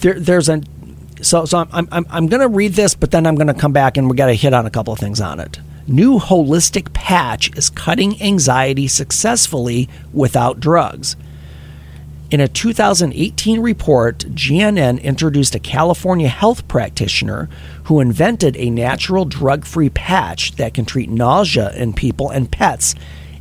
there, 0.00 0.20
there's 0.20 0.48
a 0.48 0.62
so 1.22 1.46
so 1.46 1.66
I'm 1.72 1.88
I'm, 1.90 2.06
I'm 2.10 2.26
going 2.26 2.42
to 2.42 2.48
read 2.48 2.74
this, 2.74 2.94
but 2.94 3.10
then 3.10 3.26
I'm 3.26 3.36
going 3.36 3.46
to 3.46 3.54
come 3.54 3.72
back 3.72 3.96
and 3.96 4.10
we 4.10 4.16
got 4.16 4.26
to 4.26 4.34
hit 4.34 4.52
on 4.52 4.66
a 4.66 4.70
couple 4.70 4.92
of 4.92 4.98
things 4.98 5.20
on 5.20 5.40
it 5.40 5.58
new 5.86 6.18
holistic 6.18 6.92
patch 6.92 7.56
is 7.56 7.70
cutting 7.70 8.20
anxiety 8.22 8.88
successfully 8.88 9.88
without 10.12 10.60
drugs. 10.60 11.16
In 12.30 12.40
a 12.40 12.48
2018 12.48 13.60
report, 13.60 14.18
GNN 14.18 15.00
introduced 15.02 15.54
a 15.54 15.60
California 15.60 16.28
health 16.28 16.66
practitioner 16.66 17.48
who 17.84 18.00
invented 18.00 18.56
a 18.56 18.70
natural 18.70 19.24
drug 19.24 19.64
free 19.64 19.90
patch 19.90 20.56
that 20.56 20.74
can 20.74 20.84
treat 20.84 21.10
nausea 21.10 21.72
in 21.76 21.92
people 21.92 22.30
and 22.30 22.50
pets 22.50 22.94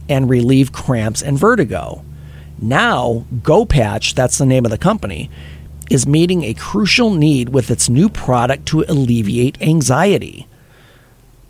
and 0.10 0.30
relieve 0.30 0.72
cramps 0.72 1.24
and 1.24 1.40
vertigo. 1.40 2.04
Now, 2.60 3.26
GoPatch, 3.42 4.14
that's 4.14 4.38
the 4.38 4.46
name 4.46 4.66
of 4.66 4.72
the 4.72 4.78
company, 4.78 5.30
is 5.90 6.06
meeting 6.06 6.44
a 6.44 6.54
crucial 6.54 7.14
need 7.14 7.50
with 7.50 7.72
its 7.72 7.90
new 7.90 8.10
product 8.10 8.68
to 8.68 8.86
alleviate 8.88 9.62
anxiety. 9.62 10.48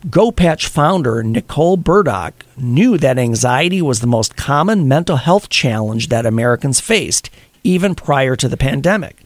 GoPatch 0.08 0.66
founder 0.66 1.22
Nicole 1.22 1.78
Burdock 1.78 2.44
knew 2.58 2.98
that 2.98 3.16
anxiety 3.16 3.80
was 3.80 4.00
the 4.00 4.06
most 4.06 4.36
common 4.36 4.86
mental 4.86 5.16
health 5.16 5.48
challenge 5.48 6.08
that 6.08 6.26
Americans 6.26 6.78
faced, 6.78 7.30
even 7.62 7.94
prior 7.94 8.36
to 8.36 8.46
the 8.46 8.58
pandemic. 8.58 9.22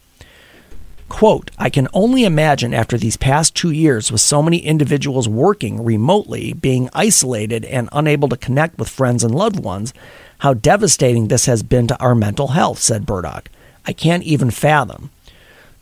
Quote, 1.09 1.51
I 1.59 1.69
can 1.69 1.89
only 1.93 2.25
imagine 2.25 2.73
after 2.73 2.97
these 2.97 3.17
past 3.17 3.57
two 3.57 3.73
years 3.73 4.13
with 4.13 4.21
so 4.21 4.41
many 4.41 4.59
individuals 4.59 5.29
working 5.29 5.83
remotely, 5.83 6.53
being 6.53 6.91
isolated, 6.93 7.65
and 7.65 7.89
unable 7.91 8.29
to 8.29 8.37
connect 8.37 8.79
with 8.79 8.89
friends 8.89 9.25
and 9.25 9.35
loved 9.35 9.59
ones, 9.59 9.93
how 10.39 10.55
devastating 10.55 11.27
this 11.27 11.47
has 11.47 11.65
been 11.65 11.89
to 11.89 11.99
our 11.99 12.15
mental 12.15 12.49
health, 12.49 12.79
said 12.79 13.05
Burdock. 13.05 13.51
I 13.85 13.93
can't 13.93 14.23
even 14.23 14.53
fathom. 14.53 15.11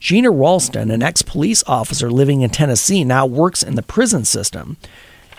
Gina 0.06 0.30
Ralston, 0.30 0.92
an 0.92 1.02
ex 1.02 1.22
police 1.22 1.64
officer 1.66 2.12
living 2.12 2.42
in 2.42 2.50
Tennessee, 2.50 3.02
now 3.02 3.26
works 3.26 3.64
in 3.64 3.75
the 3.75 3.82
prison 3.82 4.25
system. 4.25 4.76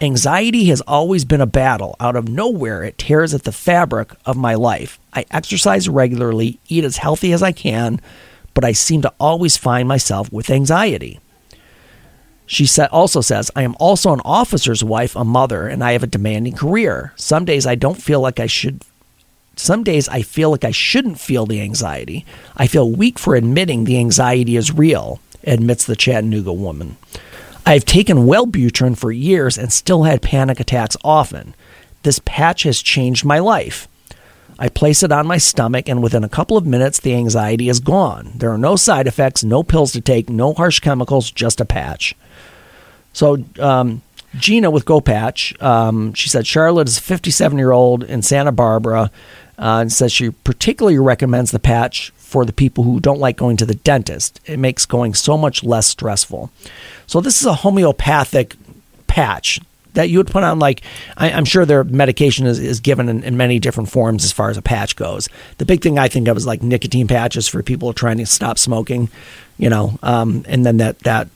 Anxiety 0.02 0.66
has 0.66 0.82
always 0.82 1.24
been 1.24 1.40
a 1.40 1.46
battle. 1.46 1.96
Out 2.02 2.18
of 2.18 2.28
nowhere, 2.28 2.84
it 2.84 2.98
tears 2.98 3.34
at 3.34 3.44
the 3.44 3.54
fabric 3.54 4.12
of 4.26 4.36
my 4.36 4.56
life. 4.56 5.00
I 5.14 5.24
exercise 5.32 5.88
regularly, 5.88 6.60
eat 6.68 6.84
as 6.84 6.98
healthy 6.98 7.32
as 7.32 7.42
I 7.42 7.54
can, 7.54 8.02
but 8.54 8.66
I 8.66 8.74
seem 8.74 9.02
to 9.04 9.14
always 9.22 9.56
find 9.56 9.88
myself 9.88 10.34
with 10.34 10.50
anxiety. 10.50 11.22
She 12.46 12.68
also 12.92 13.22
says, 13.22 13.50
I 13.56 13.62
am 13.62 13.78
also 13.80 14.12
an 14.12 14.22
officer's 14.26 14.84
wife, 14.84 15.16
a 15.16 15.24
mother, 15.24 15.70
and 15.70 15.82
I 15.82 15.94
have 15.94 16.04
a 16.04 16.08
demanding 16.08 16.58
career. 16.58 17.14
Some 17.16 17.46
days 17.46 17.66
I 17.66 17.76
don't 17.76 18.02
feel 18.02 18.20
like 18.20 18.42
I 18.42 18.48
should 18.48 18.84
some 19.60 19.84
days 19.84 20.08
I 20.10 20.22
feel 20.22 20.52
like 20.52 20.64
I 20.64 20.72
shouldn't 20.72 21.20
feel 21.20 21.46
the 21.46 21.62
anxiety. 21.62 22.26
I 22.56 22.68
feel 22.68 22.90
weak 22.90 23.18
for 23.20 23.36
admitting 23.36 23.84
the 23.84 23.98
anxiety 23.98 24.56
is 24.56 24.72
real, 24.72 25.20
admits 25.44 25.86
the 25.86 25.96
Chattanooga 25.96 26.54
woman. 26.54 26.98
I've 27.66 27.86
taken 27.86 28.20
Wellbutrin 28.20 28.98
for 28.98 29.12
years 29.12 29.58
and 29.58 29.74
still 29.74 30.04
had 30.04 30.22
panic 30.22 30.60
attacks 30.60 30.96
often. 31.04 31.54
This 32.04 32.22
patch 32.24 32.64
has 32.64 32.82
changed 32.82 33.26
my 33.26 33.40
life. 33.40 33.88
I 34.60 34.70
place 34.70 35.04
it 35.04 35.12
on 35.12 35.28
my 35.28 35.38
stomach, 35.38 35.88
and 35.88 36.02
within 36.02 36.24
a 36.24 36.30
couple 36.30 36.58
of 36.58 36.66
minutes, 36.66 37.00
the 37.00 37.14
anxiety 37.14 37.70
is 37.70 37.80
gone. 37.80 38.32
There 38.36 38.52
are 38.52 38.58
no 38.58 38.76
side 38.76 39.06
effects, 39.06 39.44
no 39.44 39.64
pills 39.64 39.92
to 39.92 40.02
take, 40.02 40.30
no 40.30 40.54
harsh 40.54 40.80
chemicals, 40.80 41.30
just 41.30 41.62
a 41.62 41.66
patch. 41.66 42.16
So, 43.14 43.44
um, 43.60 44.02
Gina 44.36 44.72
with 44.72 44.86
GoPatch, 44.86 45.62
um, 45.62 46.14
she 46.14 46.30
said 46.30 46.48
Charlotte 46.48 46.88
is 46.88 46.98
a 46.98 47.02
57 47.02 47.58
year 47.58 47.72
old 47.72 48.04
in 48.04 48.22
Santa 48.22 48.52
Barbara 48.52 49.12
Uh, 49.58 49.80
and 49.82 49.92
says 49.92 50.12
she 50.12 50.30
particularly 50.30 51.00
recommends 51.00 51.50
the 51.50 51.60
patch 51.60 52.12
for 52.18 52.46
the 52.46 52.54
people 52.54 52.84
who 52.84 53.00
don't 53.00 53.20
like 53.20 53.38
going 53.38 53.58
to 53.58 53.66
the 53.66 53.74
dentist. 53.74 54.40
It 54.46 54.60
makes 54.60 54.86
going 54.86 55.14
so 55.14 55.38
much 55.38 55.64
less 55.64 55.88
stressful. 55.88 56.52
So 57.08 57.22
this 57.22 57.42
is 57.42 57.48
a 57.48 57.56
homeopathic 57.56 58.56
patch 59.08 59.60
that 59.94 60.10
you 60.10 60.20
would 60.20 60.28
put 60.28 60.44
on 60.44 60.60
like 60.60 60.84
I, 61.18 61.30
am 61.30 61.44
sure 61.44 61.66
their 61.66 61.84
medication 61.84 62.46
is, 62.46 62.60
is 62.60 62.80
given 62.80 63.10
in, 63.10 63.24
in, 63.24 63.36
many 63.36 63.60
different 63.60 63.90
forms 63.90 64.24
as 64.24 64.32
far 64.32 64.52
as 64.52 64.58
a 64.58 64.62
patch 64.62 64.96
goes. 64.96 65.28
The 65.58 65.66
big 65.66 65.82
thing 65.82 65.98
I 65.98 66.08
think 66.08 66.28
of 66.28 66.38
is 66.38 66.46
like 66.46 66.62
nicotine 66.62 67.08
patches 67.08 67.48
for 67.48 67.64
people 67.64 67.94
trying 67.94 68.18
to 68.18 68.26
stop 68.28 68.60
smoking, 68.60 69.10
you 69.58 69.70
know, 69.70 69.98
um, 70.04 70.46
and 70.48 70.64
then 70.64 70.78
that 70.78 71.00
that 71.00 71.30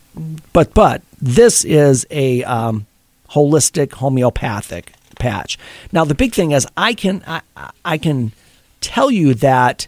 but 0.53 0.73
but 0.75 1.01
this 1.19 1.65
is 1.65 2.05
a 2.11 2.43
um, 2.43 2.85
holistic 3.29 3.93
homeopathic 3.93 4.93
patch. 5.21 5.57
Now 5.91 6.03
the 6.03 6.15
big 6.15 6.33
thing 6.33 6.51
is 6.51 6.67
I 6.75 6.93
can 6.93 7.23
I, 7.25 7.41
I 7.85 7.97
can 7.97 8.33
tell 8.81 9.09
you 9.09 9.33
that 9.35 9.87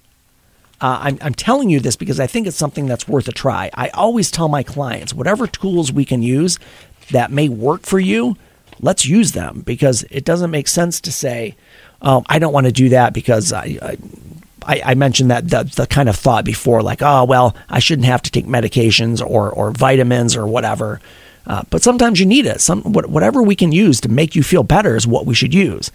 uh, 0.79 0.99
I'm, 1.01 1.17
I'm 1.21 1.33
telling 1.33 1.69
you 1.69 1.79
this 1.79 1.95
because 1.95 2.19
I 2.19 2.27
think 2.27 2.45
it's 2.45 2.57
something 2.57 2.87
that's 2.87 3.07
worth 3.07 3.27
a 3.27 3.31
try. 3.31 3.69
I 3.73 3.89
always 3.89 4.29
tell 4.29 4.49
my 4.49 4.63
clients 4.63 5.13
whatever 5.13 5.47
tools 5.47 5.91
we 5.91 6.05
can 6.05 6.21
use 6.21 6.59
that 7.11 7.31
may 7.31 7.49
work 7.49 7.83
for 7.83 7.99
you, 7.99 8.35
let's 8.81 9.05
use 9.05 9.31
them 9.31 9.61
because 9.61 10.03
it 10.11 10.25
doesn't 10.25 10.51
make 10.51 10.67
sense 10.67 10.99
to 11.01 11.11
say, 11.11 11.55
oh, 12.01 12.23
I 12.27 12.37
don't 12.37 12.53
want 12.53 12.65
to 12.65 12.71
do 12.73 12.89
that 12.89 13.13
because 13.13 13.53
I, 13.53 13.97
I, 14.65 14.81
I 14.85 14.93
mentioned 14.95 15.31
that 15.31 15.49
the, 15.49 15.63
the 15.63 15.87
kind 15.87 16.09
of 16.09 16.17
thought 16.17 16.43
before, 16.43 16.81
like, 16.83 17.01
oh, 17.01 17.23
well, 17.23 17.55
I 17.69 17.79
shouldn't 17.79 18.05
have 18.05 18.21
to 18.23 18.31
take 18.31 18.45
medications 18.45 19.25
or, 19.25 19.51
or 19.51 19.71
vitamins 19.71 20.35
or 20.35 20.45
whatever. 20.45 20.99
Uh, 21.45 21.63
but 21.69 21.83
sometimes 21.83 22.19
you 22.19 22.25
need 22.25 22.45
it. 22.45 22.61
Some 22.61 22.81
whatever 22.83 23.43
we 23.43 23.55
can 23.55 23.71
use 23.71 23.99
to 24.01 24.09
make 24.09 24.35
you 24.35 24.43
feel 24.43 24.63
better 24.63 24.95
is 24.95 25.05
what 25.05 25.25
we 25.25 25.33
should 25.33 25.53
use. 25.53 25.91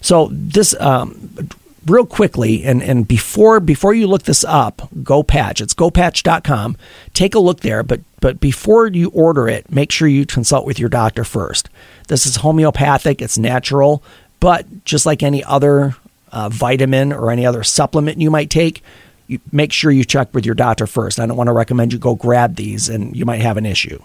So 0.00 0.28
this 0.30 0.78
um, 0.80 1.48
real 1.86 2.06
quickly, 2.06 2.64
and, 2.64 2.82
and 2.82 3.06
before 3.06 3.60
before 3.60 3.94
you 3.94 4.06
look 4.06 4.24
this 4.24 4.44
up, 4.44 4.88
go 5.02 5.22
patch. 5.22 5.60
It's 5.60 5.74
gopatch.com. 5.74 6.76
Take 7.14 7.34
a 7.34 7.38
look 7.38 7.60
there, 7.60 7.82
but 7.82 8.00
but 8.20 8.40
before 8.40 8.88
you 8.88 9.10
order 9.10 9.48
it, 9.48 9.70
make 9.70 9.92
sure 9.92 10.08
you 10.08 10.26
consult 10.26 10.66
with 10.66 10.78
your 10.78 10.88
doctor 10.88 11.24
first. 11.24 11.68
This 12.08 12.26
is 12.26 12.36
homeopathic, 12.36 13.22
it's 13.22 13.38
natural, 13.38 14.02
but 14.40 14.84
just 14.84 15.06
like 15.06 15.22
any 15.22 15.44
other 15.44 15.96
uh, 16.32 16.48
vitamin 16.48 17.12
or 17.12 17.30
any 17.30 17.46
other 17.46 17.62
supplement 17.62 18.20
you 18.20 18.30
might 18.30 18.50
take, 18.50 18.82
you 19.26 19.40
make 19.52 19.72
sure 19.72 19.90
you 19.90 20.04
check 20.04 20.32
with 20.34 20.44
your 20.44 20.54
doctor 20.54 20.86
first. 20.86 21.20
I 21.20 21.26
don't 21.26 21.36
want 21.36 21.48
to 21.48 21.52
recommend 21.52 21.92
you 21.92 21.98
go 21.98 22.14
grab 22.14 22.56
these 22.56 22.88
and 22.88 23.16
you 23.16 23.24
might 23.24 23.40
have 23.40 23.56
an 23.56 23.66
issue. 23.66 24.02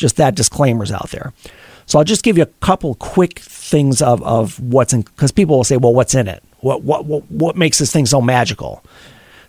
Just 0.00 0.16
that 0.16 0.34
disclaimer's 0.34 0.90
out 0.90 1.10
there. 1.10 1.34
So 1.84 1.98
I'll 1.98 2.04
just 2.04 2.22
give 2.22 2.38
you 2.38 2.44
a 2.44 2.52
couple 2.64 2.94
quick 2.94 3.38
things 3.40 4.00
of, 4.00 4.22
of 4.22 4.58
what's 4.58 4.94
in 4.94 5.02
because 5.02 5.30
people 5.30 5.56
will 5.56 5.64
say, 5.64 5.76
well, 5.76 5.92
what's 5.92 6.14
in 6.14 6.26
it? 6.26 6.42
What, 6.60 6.82
what 6.82 7.04
what 7.04 7.30
what 7.30 7.54
makes 7.54 7.78
this 7.78 7.92
thing 7.92 8.06
so 8.06 8.22
magical? 8.22 8.82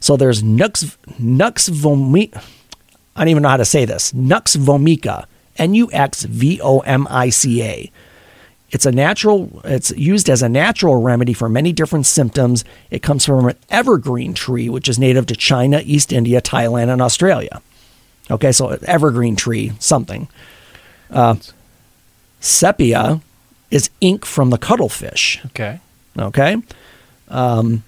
So 0.02 0.18
there's 0.18 0.44
Nux 0.44 0.98
Nux 1.18 1.70
Vomica. 1.70 2.44
I 3.16 3.22
don't 3.22 3.30
even 3.30 3.44
know 3.44 3.50
how 3.50 3.58
to 3.58 3.66
say 3.66 3.86
this. 3.86 4.14
Nux 4.14 4.58
Vomica. 4.58 5.26
N 5.58 5.74
U 5.74 5.90
X 5.94 6.24
V 6.24 6.60
O 6.62 6.80
M 6.80 7.08
I 7.10 7.30
C 7.30 7.64
A. 7.64 7.92
It's 8.72 8.86
a 8.86 8.92
natural. 8.92 9.62
It's 9.64 9.92
used 9.92 10.30
as 10.30 10.42
a 10.42 10.50
natural 10.50 11.02
remedy 11.02 11.34
for 11.34 11.48
many 11.48 11.72
different 11.72 12.06
symptoms. 12.06 12.66
It 12.90 13.02
comes 13.02 13.26
from 13.26 13.48
an 13.48 13.56
evergreen 13.70 14.34
tree, 14.34 14.68
which 14.68 14.90
is 14.90 15.00
native 15.00 15.28
to 15.28 15.36
China, 15.36 15.82
East 15.86 16.12
India, 16.12 16.42
Thailand, 16.42 16.92
and 16.92 17.02
Australia. 17.02 17.62
Okay, 18.32 18.52
so 18.52 18.70
evergreen 18.88 19.36
tree, 19.36 19.74
something. 19.80 20.28
Uh, 21.10 21.36
sepia 22.40 23.22
is 23.70 23.90
ink 24.00 24.26
from 24.26 24.50
the 24.50 24.58
cuttlefish. 24.58 25.40
Okay. 25.48 25.80
Okay. 26.18 26.58
Um, 27.28 27.84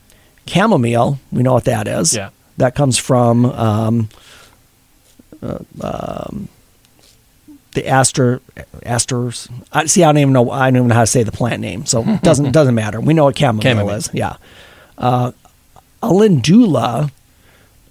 chamomile, 0.48 1.20
we 1.32 1.44
know 1.44 1.54
what 1.54 1.66
that 1.66 1.88
is. 1.88 2.16
Yeah. 2.16 2.30
That 2.58 2.76
comes 2.76 2.98
from 2.98 3.46
um, 3.46 4.10
uh, 5.42 5.60
um, 5.82 6.48
the 7.72 7.88
aster 7.88 8.42
asters. 8.86 9.50
I 9.72 9.86
see. 9.88 10.04
I 10.04 10.08
don't 10.08 10.20
even 10.20 10.34
know. 10.34 10.52
I 10.52 10.70
don't 10.70 10.78
even 10.78 10.88
know 10.90 10.96
how 10.96 11.02
to 11.02 11.08
say 11.08 11.24
the 11.24 11.32
plant 11.32 11.62
name, 11.62 11.86
so 11.86 12.04
it 12.08 12.22
doesn't 12.24 12.52
doesn't 12.52 12.76
matter. 12.76 13.02
We 13.02 13.14
know 13.16 13.24
what 13.26 13.38
chamomile, 13.38 13.64
chamomile. 13.64 13.96
is. 13.96 14.10
Yeah. 14.14 14.36
Uh, 14.98 15.32
Calendula 16.02 17.12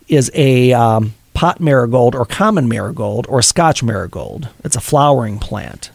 is 0.07 0.31
a 0.35 0.73
um, 0.73 1.15
pot 1.43 1.59
marigold 1.59 2.15
or 2.15 2.25
common 2.25 2.69
marigold 2.69 3.27
or 3.29 3.43
Scotch 3.43 3.83
marigold. 3.83 4.49
It's 4.63 4.77
a 4.77 4.81
flowering 4.81 5.41
plant. 5.41 5.91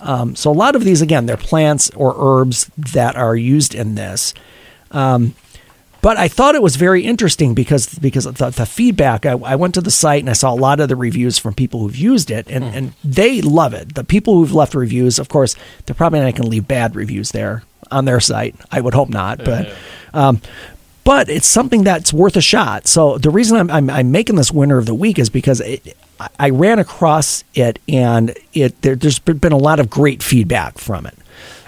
Um, 0.00 0.34
so 0.34 0.50
a 0.50 0.52
lot 0.52 0.74
of 0.74 0.84
these, 0.84 1.02
again, 1.02 1.26
they're 1.26 1.36
plants 1.36 1.90
or 1.90 2.14
herbs 2.16 2.70
that 2.78 3.14
are 3.14 3.36
used 3.36 3.74
in 3.74 3.94
this. 3.94 4.32
Um, 4.92 5.34
but 6.00 6.16
I 6.16 6.28
thought 6.28 6.54
it 6.54 6.62
was 6.62 6.76
very 6.76 7.02
interesting 7.02 7.52
because 7.52 7.98
because 7.98 8.24
the, 8.24 8.48
the 8.48 8.64
feedback. 8.64 9.26
I, 9.26 9.32
I, 9.32 9.56
went 9.56 9.74
to 9.74 9.82
the 9.82 9.90
site 9.90 10.20
and 10.20 10.30
I 10.30 10.34
saw 10.34 10.54
a 10.54 10.56
lot 10.56 10.80
of 10.80 10.88
the 10.88 10.96
reviews 10.96 11.36
from 11.36 11.52
people 11.52 11.80
who've 11.80 11.96
used 11.96 12.30
it, 12.30 12.46
and, 12.48 12.64
mm. 12.64 12.74
and 12.74 12.92
they 13.04 13.42
love 13.42 13.74
it. 13.74 13.96
The 13.96 14.04
people 14.04 14.36
who've 14.36 14.54
left 14.54 14.74
reviews, 14.74 15.18
of 15.18 15.28
course, 15.28 15.56
they're 15.84 15.94
probably 15.94 16.20
not 16.20 16.32
going 16.36 16.44
to 16.44 16.48
leave 16.48 16.66
bad 16.66 16.96
reviews 16.96 17.32
there 17.32 17.64
on 17.90 18.06
their 18.06 18.20
site. 18.20 18.54
I 18.70 18.80
would 18.80 18.94
hope 18.94 19.10
not, 19.10 19.44
but. 19.44 19.74
Um, 20.14 20.40
but 21.06 21.28
it's 21.28 21.46
something 21.46 21.84
that's 21.84 22.12
worth 22.12 22.36
a 22.36 22.40
shot. 22.40 22.88
So 22.88 23.16
the 23.16 23.30
reason 23.30 23.56
I'm, 23.56 23.70
I'm, 23.70 23.88
I'm 23.88 24.10
making 24.10 24.34
this 24.34 24.50
winner 24.50 24.76
of 24.76 24.86
the 24.86 24.94
week 24.94 25.20
is 25.20 25.30
because 25.30 25.60
it, 25.60 25.96
I 26.36 26.50
ran 26.50 26.80
across 26.80 27.44
it 27.54 27.78
and 27.88 28.36
it 28.52 28.82
there, 28.82 28.96
has 29.00 29.20
been 29.20 29.52
a 29.52 29.56
lot 29.56 29.78
of 29.78 29.88
great 29.88 30.20
feedback 30.20 30.78
from 30.78 31.06
it. 31.06 31.16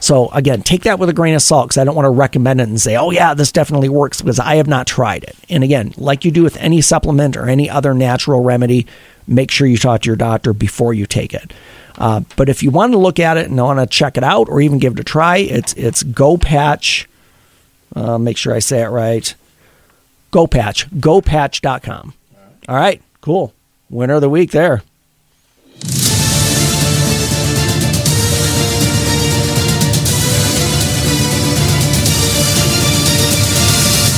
So 0.01 0.29
again, 0.31 0.63
take 0.63 0.83
that 0.83 0.99
with 0.99 1.09
a 1.09 1.13
grain 1.13 1.37
of 1.37 1.43
salt 1.43 1.69
because 1.69 1.79
I 1.79 1.85
don't 1.85 1.95
want 1.95 2.07
to 2.07 2.11
recommend 2.11 2.61
it 2.61 2.69
and 2.69 2.81
say, 2.81 2.97
"Oh 2.97 3.13
yeah, 3.13 3.35
this 3.35 3.53
definitely 3.53 3.89
works," 3.89 4.21
because 4.21 4.41
I 4.41 4.57
have 4.57 4.67
not 4.67 4.89
tried 4.89 5.23
it. 5.23 5.37
And 5.49 5.63
again, 5.63 5.93
like 5.97 6.25
you 6.25 6.31
do 6.33 6.43
with 6.43 6.57
any 6.57 6.81
supplement 6.81 7.37
or 7.37 7.49
any 7.49 7.71
other 7.71 7.95
natural 7.95 8.43
remedy, 8.43 8.87
make 9.29 9.53
sure 9.53 9.69
you 9.69 9.79
talk 9.79 10.03
to 10.03 10.07
your 10.07 10.17
doctor 10.17 10.53
before 10.53 10.95
you 10.95 11.07
take 11.07 11.33
it. 11.33 11.53
Uh, 11.97 12.23
but 12.37 12.49
if 12.49 12.63
you 12.63 12.71
want 12.71 12.93
to 12.93 12.99
look 12.99 13.21
at 13.21 13.37
it 13.37 13.47
and 13.47 13.57
want 13.57 13.79
to 13.79 13.87
check 13.87 14.17
it 14.17 14.25
out 14.25 14.49
or 14.49 14.61
even 14.61 14.79
give 14.79 14.95
it 14.95 15.01
a 15.01 15.05
try, 15.05 15.37
it's 15.39 15.75
it's 15.75 16.03
GoPatch. 16.03 17.07
Uh, 17.95 18.19
make 18.19 18.37
sure 18.37 18.55
I 18.55 18.59
say 18.59 18.83
it 18.83 18.89
right. 18.89 19.35
GoPatch. 20.33 20.89
GoPatch.com. 20.91 22.15
All 22.69 22.77
right, 22.77 23.03
cool. 23.21 23.55
Winner 23.91 24.15
of 24.15 24.21
the 24.21 24.29
week 24.29 24.51
there. 24.51 24.83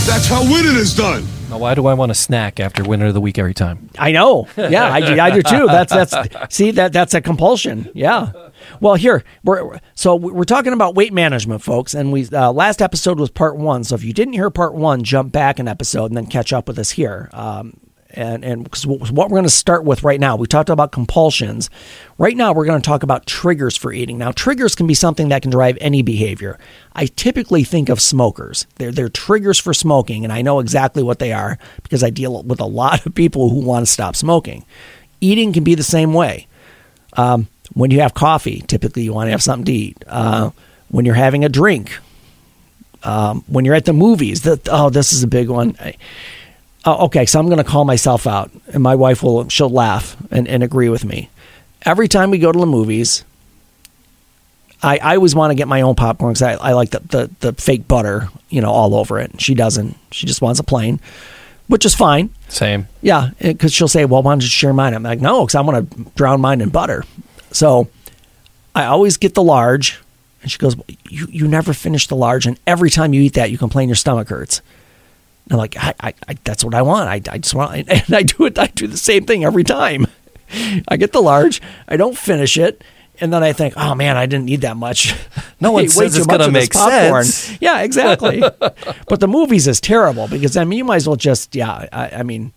That's 0.07 0.27
how 0.27 0.43
winning 0.43 0.75
is 0.75 0.95
done. 0.97 1.25
Now, 1.51 1.59
why 1.59 1.75
do 1.77 1.87
I 1.87 1.95
want 1.95 2.11
a 2.11 2.15
snack 2.15 2.59
after 2.59 2.83
winner 2.83 3.07
of 3.07 3.15
the 3.15 3.21
week 3.21 3.39
every 3.39 3.55
time? 3.55 3.91
I 3.99 4.11
know. 4.11 4.49
Yeah, 4.57 4.85
I, 4.93 4.99
I 4.99 5.31
do 5.31 5.41
too. 5.43 5.67
That's 5.67 5.93
that's 5.93 6.15
see 6.55 6.73
that 6.73 6.93
that's 6.93 7.15
a 7.15 7.21
compulsion. 7.21 7.89
Yeah. 7.95 8.33
Well, 8.81 8.95
here 8.95 9.25
we're 9.45 9.79
so 9.95 10.15
we're 10.17 10.45
talking 10.45 10.73
about 10.73 10.95
weight 10.95 11.13
management, 11.13 11.63
folks, 11.63 11.95
and 11.95 12.13
we 12.13 12.29
uh, 12.33 12.53
last 12.53 12.83
episode 12.83 13.19
was 13.19 13.31
part 13.31 13.57
one. 13.57 13.85
So 13.85 13.95
if 13.95 14.05
you 14.05 14.13
didn't 14.13 14.35
hear 14.35 14.51
part 14.51 14.75
one, 14.75 15.03
jump 15.03 15.33
back 15.33 15.59
an 15.59 15.69
episode 15.69 16.07
and 16.07 16.17
then 16.17 16.27
catch 16.27 16.53
up 16.53 16.69
with 16.69 16.79
us 16.79 16.91
here. 16.91 17.29
Um, 17.33 17.79
and 18.13 18.45
and 18.45 18.65
because 18.65 18.87
what 18.87 19.31
we're 19.31 19.37
going 19.37 19.45
to 19.45 19.51
start 19.51 19.85
with 19.85 20.03
right 20.03 20.21
now, 20.21 20.37
we 20.37 20.47
talked 20.47 20.71
about 20.71 20.93
compulsions. 20.93 21.71
Right 22.19 22.37
now, 22.37 22.53
we're 22.53 22.65
going 22.65 22.81
to 22.81 22.87
talk 22.87 23.03
about 23.03 23.27
triggers 23.27 23.77
for 23.77 23.93
eating. 23.93 24.19
Now, 24.19 24.33
triggers 24.33 24.75
can 24.75 24.87
be 24.87 24.95
something 24.95 25.29
that 25.29 25.43
can 25.43 25.51
drive 25.51 25.79
any 25.81 26.03
behavior. 26.03 26.59
I 26.93 27.07
typically 27.07 27.65
think 27.65 27.89
of 27.89 28.01
smokers. 28.01 28.67
They're 28.77 28.93
they're 28.93 29.09
triggers 29.09 29.59
for 29.59 29.73
smoking, 29.73 30.25
and 30.25 30.33
I 30.33 30.43
know 30.43 30.61
exactly 30.61 31.03
what 31.03 31.19
they 31.19 31.33
are 31.33 31.59
because 31.83 32.03
I 32.03 32.11
deal 32.11 32.43
with 32.43 32.61
a 32.61 32.67
lot 32.67 33.07
of 33.07 33.15
people 33.15 33.51
who 33.51 33.61
want 33.61 33.87
to 33.87 33.93
stop 33.93 34.17
smoking. 34.17 34.65
Eating 35.21 35.53
can 35.53 35.65
be 35.65 35.75
the 35.75 35.83
same 35.83 36.13
way. 36.13 36.49
Um, 37.15 37.49
when 37.75 37.91
you 37.91 38.01
have 38.01 38.15
coffee, 38.15 38.63
typically 38.67 39.03
you 39.03 39.13
want 39.13 39.29
to 39.29 39.33
have 39.33 39.43
something 39.43 39.65
to 39.67 39.73
eat. 39.73 40.03
Uh, 40.07 40.51
when 40.89 41.05
you're 41.05 41.15
having 41.15 41.45
a 41.45 41.49
drink, 41.49 41.99
um, 43.03 43.45
when 43.47 43.65
you're 43.65 43.75
at 43.75 43.85
the 43.85 43.93
movies, 43.93 44.43
that 44.43 44.69
oh, 44.71 44.91
this 44.91 45.13
is 45.13 45.23
a 45.23 45.29
big 45.29 45.49
one. 45.49 45.77
I, 45.81 45.97
oh, 46.85 47.07
okay, 47.07 47.27
so 47.27 47.39
I'm 47.39 47.47
going 47.47 47.59
to 47.59 47.65
call 47.65 47.85
myself 47.85 48.27
out, 48.27 48.51
and 48.73 48.83
my 48.83 48.95
wife 48.95 49.23
will 49.23 49.49
she'll 49.49 49.71
laugh 49.71 50.17
and, 50.31 50.49
and 50.49 50.63
agree 50.63 50.89
with 50.89 51.05
me. 51.05 51.31
Every 51.83 52.09
time 52.09 52.31
we 52.31 52.39
go 52.39 52.53
to 52.53 52.59
the 52.59 52.67
movies, 52.67 53.25
I, 54.83 54.99
I 54.99 55.17
always 55.17 55.35
want 55.35 55.51
to 55.51 55.55
get 55.55 55.69
my 55.69 55.83
own 55.83 55.95
popcorn 55.95 56.33
because 56.33 56.43
I, 56.43 56.53
I 56.55 56.73
like 56.73 56.91
the, 56.91 57.01
the, 57.01 57.31
the 57.41 57.53
fake 57.55 57.87
butter, 57.87 58.29
you 58.49 58.61
know, 58.61 58.71
all 58.71 58.95
over 58.95 59.19
it. 59.19 59.41
She 59.41 59.55
doesn't. 59.55 59.97
She 60.11 60.27
just 60.27 60.43
wants 60.43 60.61
a 60.61 60.65
plain, 60.65 61.01
which 61.69 61.85
is 61.87 61.95
fine. 61.95 62.31
Same. 62.49 62.89
Yeah, 63.01 63.31
because 63.41 63.73
she'll 63.73 63.89
say, 63.89 64.05
"Well, 64.05 64.23
why 64.23 64.33
don't 64.33 64.43
you 64.43 64.49
share 64.49 64.73
mine?" 64.73 64.95
I'm 64.95 65.03
like, 65.03 65.21
"No, 65.21 65.45
because 65.47 65.55
I 65.55 65.61
want 65.61 65.91
to 65.91 66.05
drown 66.17 66.41
mine 66.41 66.61
in 66.61 66.71
butter." 66.71 67.05
So 67.53 67.89
I 68.75 68.85
always 68.87 69.17
get 69.17 69.35
the 69.35 69.43
large, 69.43 70.01
and 70.43 70.51
she 70.51 70.59
goes, 70.59 70.77
"You 71.09 71.27
you 71.31 71.49
never 71.49 71.73
finish 71.73 72.07
the 72.07 72.17
large, 72.17 72.47
and 72.47 72.59
every 72.67 72.91
time 72.91 73.13
you 73.15 73.23
eat 73.23 73.35
that, 73.35 73.51
you 73.51 73.59
complain 73.59 73.89
your 73.89 73.97
stomach 73.97 74.29
hurts." 74.29 74.63
And 75.45 75.55
I'm 75.55 75.59
like, 75.59 75.77
I, 75.77 75.95
I, 76.01 76.15
I, 76.29 76.37
that's 76.45 76.63
what 76.63 76.75
I 76.75 76.83
want. 76.83 77.09
I, 77.09 77.33
I 77.33 77.39
just 77.39 77.55
want, 77.55 77.75
and 77.89 78.15
I 78.15 78.23
do 78.23 78.47
it. 78.47 78.59
I 78.59 78.69
do 78.69 78.87
the 78.87 78.97
same 78.97 79.25
thing 79.25 79.45
every 79.45 79.65
time. 79.65 80.07
I 80.89 80.97
get 80.97 81.13
the 81.13 81.23
large. 81.23 81.61
I 81.89 81.97
don't 81.97 82.17
finish 82.17 82.57
it, 82.57 82.83
and 83.21 83.33
then 83.33 83.43
I 83.43 83.53
think, 83.53 83.75
oh 83.77 83.95
man, 83.95 84.17
I 84.17 84.27
didn't 84.27 84.47
need 84.47 84.63
that 84.63 84.77
much. 84.77 85.15
No 85.61 85.73
one 85.73 85.89
says 85.89 86.17
it's 86.17 86.27
much 86.27 86.39
gonna 86.39 86.53
make 86.53 86.73
popcorn. 86.73 87.25
sense. 87.25 87.61
Yeah, 87.61 87.81
exactly. 87.83 88.41
but 88.59 89.21
the 89.21 89.29
movies 89.29 89.69
is 89.69 89.81
terrible 89.81 90.27
because 90.27 90.57
I 90.57 90.65
mean, 90.65 90.79
you 90.79 90.85
might 90.85 90.97
as 90.97 91.07
well 91.07 91.17
just 91.17 91.55
yeah. 91.55 91.89
I, 91.93 92.11
I 92.11 92.23
mean, 92.23 92.53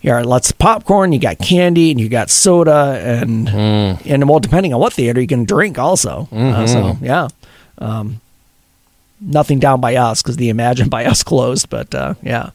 yeah, 0.00 0.20
lots 0.20 0.50
of 0.50 0.58
popcorn. 0.58 1.12
You 1.12 1.18
got 1.18 1.38
candy 1.38 1.90
and 1.90 2.00
you 2.00 2.08
got 2.08 2.30
soda 2.30 3.00
and 3.02 3.48
and 3.48 4.28
well, 4.28 4.40
depending 4.40 4.72
on 4.72 4.80
what 4.80 4.92
theater 4.92 5.20
you 5.20 5.26
can 5.26 5.44
drink 5.44 5.78
also. 5.78 6.28
Uh, 6.32 6.66
so 6.66 6.96
yeah, 7.00 7.28
um, 7.78 8.20
nothing 9.20 9.58
down 9.58 9.80
by 9.80 9.96
us 9.96 10.22
because 10.22 10.36
the 10.36 10.48
Imagine 10.48 10.88
by 10.88 11.04
us 11.04 11.22
closed. 11.24 11.68
But 11.68 11.94
uh, 11.94 12.14
yeah, 12.22 12.50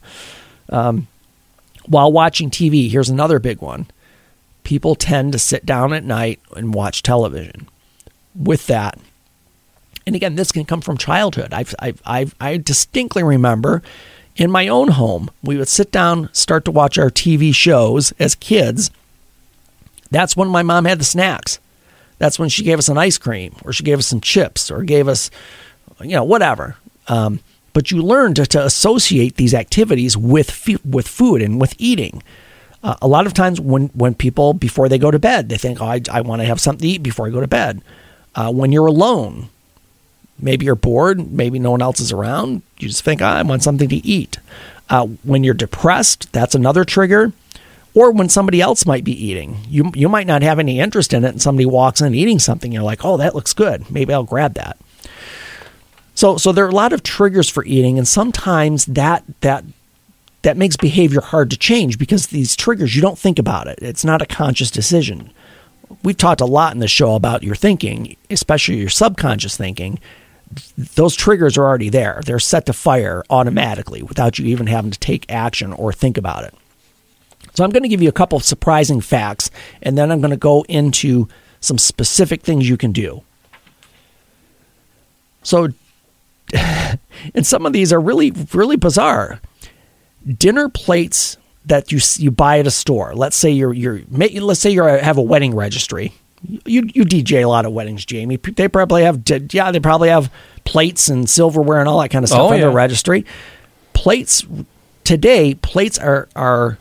um, 0.70 1.06
while 1.86 2.10
watching 2.10 2.50
TV, 2.50 2.90
here's 2.90 3.10
another 3.10 3.38
big 3.38 3.60
one. 3.60 3.86
People 4.62 4.94
tend 4.94 5.32
to 5.32 5.38
sit 5.38 5.66
down 5.66 5.92
at 5.92 6.04
night 6.04 6.40
and 6.56 6.72
watch 6.72 7.02
television. 7.02 7.68
With 8.34 8.66
that, 8.66 8.98
and 10.06 10.16
again, 10.16 10.34
this 10.34 10.50
can 10.50 10.64
come 10.64 10.80
from 10.80 10.96
childhood. 10.96 11.52
I've, 11.52 11.74
I've, 11.78 12.02
I've, 12.04 12.34
I 12.40 12.56
distinctly 12.56 13.22
remember 13.22 13.82
in 14.36 14.50
my 14.50 14.68
own 14.68 14.88
home, 14.88 15.30
we 15.42 15.56
would 15.56 15.68
sit 15.68 15.92
down, 15.92 16.28
start 16.32 16.64
to 16.64 16.70
watch 16.70 16.98
our 16.98 17.10
TV 17.10 17.54
shows 17.54 18.12
as 18.18 18.34
kids. 18.34 18.90
That's 20.10 20.36
when 20.36 20.48
my 20.48 20.62
mom 20.62 20.84
had 20.84 20.98
the 20.98 21.04
snacks. 21.04 21.58
That's 22.18 22.38
when 22.38 22.48
she 22.48 22.64
gave 22.64 22.78
us 22.78 22.88
an 22.88 22.98
ice 22.98 23.18
cream, 23.18 23.56
or 23.64 23.72
she 23.72 23.82
gave 23.82 23.98
us 23.98 24.06
some 24.06 24.20
chips, 24.20 24.70
or 24.70 24.82
gave 24.82 25.08
us, 25.08 25.30
you 26.00 26.10
know, 26.10 26.24
whatever. 26.24 26.76
Um, 27.08 27.40
but 27.72 27.90
you 27.90 28.02
learn 28.02 28.34
to, 28.34 28.46
to 28.46 28.64
associate 28.64 29.36
these 29.36 29.52
activities 29.52 30.16
with 30.16 30.50
f- 30.50 30.84
with 30.84 31.08
food 31.08 31.42
and 31.42 31.60
with 31.60 31.74
eating. 31.78 32.22
Uh, 32.82 32.96
a 33.02 33.08
lot 33.08 33.26
of 33.26 33.34
times, 33.34 33.60
when 33.60 33.88
when 33.88 34.14
people 34.14 34.54
before 34.54 34.88
they 34.88 34.98
go 34.98 35.10
to 35.10 35.18
bed, 35.18 35.48
they 35.48 35.56
think, 35.56 35.80
"Oh, 35.80 35.86
I, 35.86 36.00
I 36.10 36.20
want 36.20 36.40
to 36.40 36.46
have 36.46 36.60
something 36.60 36.82
to 36.82 36.94
eat 36.94 37.02
before 37.02 37.26
I 37.26 37.30
go 37.30 37.40
to 37.40 37.48
bed." 37.48 37.82
Uh, 38.34 38.52
when 38.52 38.72
you're 38.72 38.86
alone, 38.86 39.48
maybe 40.38 40.66
you're 40.66 40.74
bored, 40.74 41.32
maybe 41.32 41.58
no 41.58 41.70
one 41.70 41.82
else 41.82 42.00
is 42.00 42.12
around. 42.12 42.62
You 42.78 42.88
just 42.88 43.02
think, 43.02 43.22
"Ah, 43.22 43.36
I 43.36 43.42
want 43.42 43.62
something 43.62 43.88
to 43.88 44.06
eat. 44.06 44.38
Uh, 44.90 45.06
when 45.22 45.44
you're 45.44 45.54
depressed, 45.54 46.32
that's 46.32 46.54
another 46.54 46.84
trigger. 46.84 47.32
Or 47.94 48.10
when 48.10 48.28
somebody 48.28 48.60
else 48.60 48.86
might 48.86 49.04
be 49.04 49.26
eating, 49.26 49.58
you 49.68 49.92
you 49.94 50.08
might 50.08 50.26
not 50.26 50.42
have 50.42 50.58
any 50.58 50.80
interest 50.80 51.14
in 51.14 51.24
it, 51.24 51.28
and 51.28 51.40
somebody 51.42 51.64
walks 51.66 52.00
in 52.00 52.14
eating 52.14 52.38
something, 52.40 52.72
you're 52.72 52.82
like, 52.82 53.04
"Oh, 53.04 53.16
that 53.16 53.34
looks 53.34 53.52
good. 53.52 53.88
Maybe 53.90 54.12
I'll 54.12 54.24
grab 54.24 54.54
that." 54.54 54.76
So 56.14 56.36
so 56.36 56.52
there 56.52 56.64
are 56.64 56.70
a 56.70 56.74
lot 56.74 56.92
of 56.92 57.02
triggers 57.02 57.48
for 57.48 57.64
eating, 57.64 57.98
and 57.98 58.06
sometimes 58.06 58.86
that 58.86 59.22
that 59.40 59.64
that 60.42 60.56
makes 60.56 60.76
behavior 60.76 61.20
hard 61.20 61.50
to 61.50 61.56
change 61.56 61.98
because 61.98 62.26
these 62.26 62.54
triggers 62.56 62.94
you 62.94 63.00
don't 63.02 63.18
think 63.18 63.38
about 63.38 63.66
it. 63.66 63.78
It's 63.80 64.04
not 64.04 64.22
a 64.22 64.26
conscious 64.26 64.70
decision. 64.70 65.30
We've 66.02 66.16
talked 66.16 66.40
a 66.40 66.46
lot 66.46 66.74
in 66.74 66.80
the 66.80 66.88
show 66.88 67.14
about 67.14 67.42
your 67.42 67.54
thinking, 67.54 68.16
especially 68.28 68.76
your 68.76 68.88
subconscious 68.90 69.56
thinking. 69.56 69.98
Those 70.94 71.14
triggers 71.16 71.56
are 71.56 71.64
already 71.64 71.88
there. 71.88 72.20
They're 72.24 72.38
set 72.38 72.66
to 72.66 72.72
fire 72.72 73.24
automatically 73.30 74.02
without 74.02 74.38
you 74.38 74.46
even 74.46 74.66
having 74.66 74.90
to 74.90 74.98
take 74.98 75.30
action 75.30 75.72
or 75.72 75.92
think 75.92 76.16
about 76.16 76.44
it. 76.44 76.54
So 77.54 77.64
I'm 77.64 77.70
going 77.70 77.82
to 77.82 77.88
give 77.88 78.02
you 78.02 78.08
a 78.08 78.12
couple 78.12 78.36
of 78.36 78.44
surprising 78.44 79.00
facts, 79.00 79.50
and 79.82 79.96
then 79.96 80.10
I'm 80.10 80.20
going 80.20 80.30
to 80.30 80.36
go 80.36 80.64
into 80.68 81.28
some 81.60 81.78
specific 81.78 82.42
things 82.42 82.68
you 82.68 82.76
can 82.76 82.92
do. 82.92 83.22
So, 85.42 85.68
and 86.54 87.46
some 87.46 87.64
of 87.66 87.72
these 87.72 87.92
are 87.92 88.00
really, 88.00 88.32
really 88.52 88.76
bizarre. 88.76 89.40
Dinner 90.26 90.68
plates 90.68 91.36
that 91.66 91.92
you 91.92 92.00
you 92.16 92.30
buy 92.30 92.58
at 92.58 92.66
a 92.66 92.70
store. 92.70 93.14
Let's 93.14 93.36
say 93.36 93.50
you're 93.50 93.72
you're 93.72 94.02
let's 94.10 94.60
say 94.60 94.70
you 94.70 94.82
have 94.82 95.18
a 95.18 95.22
wedding 95.22 95.54
registry. 95.54 96.12
You 96.46 96.88
you 96.92 97.04
DJ 97.04 97.42
a 97.42 97.48
lot 97.48 97.64
of 97.66 97.72
weddings, 97.72 98.04
Jamie. 98.04 98.36
They 98.36 98.68
probably 98.68 99.02
have 99.04 99.22
yeah 99.52 99.70
they 99.70 99.80
probably 99.80 100.10
have 100.10 100.30
plates 100.64 101.08
and 101.08 101.28
silverware 101.28 101.80
and 101.80 101.88
all 101.88 102.00
that 102.00 102.10
kind 102.10 102.24
of 102.24 102.30
oh, 102.30 102.34
stuff 102.34 102.50
Oh, 102.50 102.54
on 102.54 102.60
their 102.60 102.70
registry. 102.70 103.24
Plates 103.92 104.44
today 105.04 105.54
plates 105.54 105.98
are 105.98 106.28
are 106.36 106.78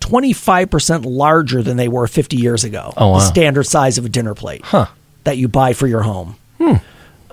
25% 0.00 1.04
larger 1.04 1.62
than 1.62 1.76
they 1.76 1.88
were 1.88 2.06
50 2.06 2.36
years 2.36 2.64
ago. 2.64 2.92
Oh, 2.96 3.10
wow. 3.10 3.18
The 3.18 3.26
standard 3.26 3.64
size 3.64 3.98
of 3.98 4.04
a 4.04 4.08
dinner 4.08 4.34
plate 4.34 4.64
Huh. 4.64 4.86
that 5.24 5.36
you 5.36 5.48
buy 5.48 5.72
for 5.72 5.86
your 5.86 6.02
home. 6.02 6.36
Hmm. 6.58 6.74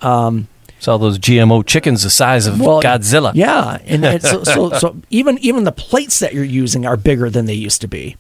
Um, 0.06 0.48
it's 0.78 0.88
all 0.88 0.98
those 0.98 1.18
GMO 1.18 1.66
chickens 1.66 2.04
the 2.04 2.10
size 2.10 2.48
of 2.48 2.60
Well, 2.60 2.82
Godzilla. 2.82 3.32
Yeah, 3.34 3.78
and, 3.86 4.04
and 4.04 4.22
so, 4.22 4.44
so 4.44 4.70
so 4.80 4.96
even 5.10 5.38
even 5.40 5.64
the 5.64 5.72
plates 5.72 6.20
that 6.20 6.34
you're 6.34 6.44
using 6.44 6.86
are 6.86 6.98
bigger 6.98 7.30
than 7.30 7.46
they 7.46 7.54
used 7.54 7.82
to 7.82 7.88
be. 7.88 8.18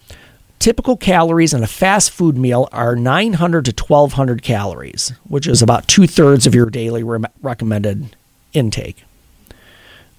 Typical 0.59 0.97
calories 0.97 1.53
in 1.53 1.61
a 1.63 1.67
fast 1.67 2.11
food 2.11 2.37
meal 2.37 2.67
are 2.71 2.95
900 2.95 3.65
to 3.65 3.71
1200 3.83 4.41
calories, 4.41 5.13
which 5.27 5.47
is 5.47 5.61
about 5.61 5.87
two 5.87 6.07
thirds 6.07 6.47
of 6.47 6.55
your 6.55 6.69
daily 6.69 7.03
re- 7.03 7.19
recommended 7.41 8.15
intake. 8.53 9.03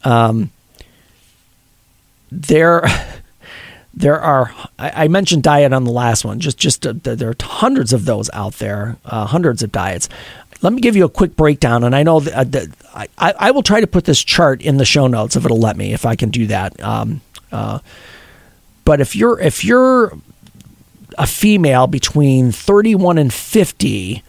Um, 0.04 0.50
there, 2.30 2.82
there 3.94 4.20
are. 4.20 4.54
I, 4.78 5.04
I 5.04 5.08
mentioned 5.08 5.42
diet 5.42 5.72
on 5.72 5.84
the 5.84 5.90
last 5.90 6.24
one. 6.24 6.38
Just 6.38 6.58
just 6.58 6.86
uh, 6.86 6.94
there 7.02 7.30
are 7.30 7.36
hundreds 7.40 7.92
of 7.92 8.04
those 8.04 8.30
out 8.32 8.54
there, 8.54 8.98
uh, 9.04 9.26
hundreds 9.26 9.62
of 9.62 9.72
diets. 9.72 10.08
Let 10.62 10.72
me 10.72 10.80
give 10.80 10.96
you 10.96 11.04
a 11.04 11.10
quick 11.10 11.34
breakdown, 11.36 11.82
and 11.82 11.94
I 11.94 12.02
know 12.02 12.20
that, 12.20 12.34
uh, 12.34 12.44
that 12.44 12.68
I, 13.18 13.34
I 13.38 13.50
will 13.50 13.62
try 13.62 13.80
to 13.80 13.86
put 13.86 14.04
this 14.04 14.22
chart 14.22 14.62
in 14.62 14.76
the 14.76 14.84
show 14.84 15.06
notes 15.06 15.34
if 15.36 15.44
it'll 15.44 15.58
let 15.58 15.76
me, 15.76 15.92
if 15.92 16.06
I 16.06 16.14
can 16.14 16.30
do 16.30 16.46
that. 16.46 16.80
Um, 16.82 17.20
uh, 17.52 17.80
but 18.84 19.00
if 19.00 19.16
you're 19.16 19.38
if 19.40 19.64
you're 19.64 20.16
a 21.18 21.26
female 21.26 21.86
between 21.86 22.52
31 22.52 23.18
and 23.18 23.32
50, 23.32 24.22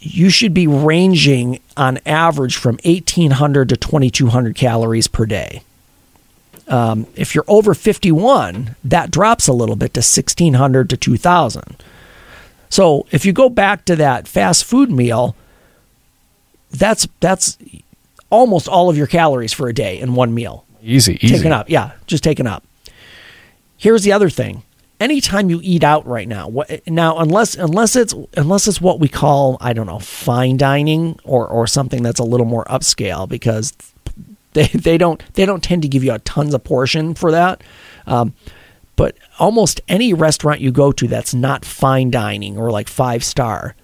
you 0.00 0.30
should 0.30 0.54
be 0.54 0.66
ranging 0.66 1.60
on 1.76 1.98
average 2.06 2.56
from 2.56 2.78
1800 2.84 3.68
to 3.68 3.76
2200 3.76 4.54
calories 4.54 5.08
per 5.08 5.26
day. 5.26 5.62
Um, 6.68 7.06
if 7.14 7.34
you're 7.34 7.44
over 7.48 7.74
51, 7.74 8.76
that 8.84 9.10
drops 9.10 9.48
a 9.48 9.52
little 9.52 9.76
bit 9.76 9.94
to 9.94 10.00
1600 10.00 10.90
to 10.90 10.96
2000. 10.96 11.82
So 12.70 13.06
if 13.10 13.24
you 13.24 13.32
go 13.32 13.48
back 13.48 13.84
to 13.86 13.96
that 13.96 14.28
fast 14.28 14.64
food 14.64 14.90
meal, 14.90 15.34
that's 16.70 17.08
that's 17.20 17.56
almost 18.30 18.68
all 18.68 18.90
of 18.90 18.96
your 18.96 19.06
calories 19.06 19.54
for 19.54 19.68
a 19.68 19.74
day 19.74 19.98
in 19.98 20.14
one 20.14 20.34
meal 20.34 20.66
Easy, 20.82 21.18
easy. 21.22 21.34
taken 21.34 21.50
up. 21.52 21.70
Yeah, 21.70 21.92
just 22.06 22.22
taken 22.22 22.46
up. 22.46 22.62
Here's 23.78 24.02
the 24.02 24.12
other 24.12 24.28
thing. 24.28 24.62
Anytime 25.00 25.48
you 25.48 25.60
eat 25.62 25.84
out 25.84 26.06
right 26.06 26.26
now, 26.26 26.48
what, 26.48 26.86
now 26.88 27.18
unless 27.18 27.54
unless 27.54 27.94
it's 27.94 28.14
unless 28.36 28.66
it's 28.66 28.80
what 28.80 28.98
we 28.98 29.08
call 29.08 29.56
I 29.60 29.72
don't 29.72 29.86
know 29.86 30.00
fine 30.00 30.56
dining 30.56 31.20
or 31.24 31.46
or 31.46 31.66
something 31.68 32.02
that's 32.02 32.18
a 32.18 32.24
little 32.24 32.46
more 32.46 32.64
upscale 32.64 33.28
because 33.28 33.72
they 34.54 34.66
they 34.66 34.98
don't 34.98 35.22
they 35.34 35.46
don't 35.46 35.62
tend 35.62 35.82
to 35.82 35.88
give 35.88 36.02
you 36.02 36.12
a 36.12 36.18
tons 36.20 36.52
of 36.52 36.64
portion 36.64 37.14
for 37.14 37.30
that. 37.30 37.62
Um, 38.06 38.34
but 38.96 39.16
almost 39.38 39.80
any 39.88 40.12
restaurant 40.12 40.60
you 40.60 40.72
go 40.72 40.90
to 40.90 41.06
that's 41.06 41.32
not 41.32 41.64
fine 41.64 42.10
dining 42.10 42.58
or 42.58 42.72
like 42.72 42.88
five 42.88 43.22
star, 43.22 43.76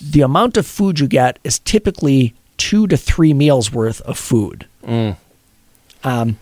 the 0.00 0.20
amount 0.20 0.56
of 0.56 0.64
food 0.66 1.00
you 1.00 1.08
get 1.08 1.40
is 1.42 1.58
typically 1.58 2.34
two 2.56 2.86
to 2.86 2.96
three 2.96 3.34
meals 3.34 3.72
worth 3.72 4.00
of 4.02 4.16
food. 4.16 4.66
Um, 6.04 6.38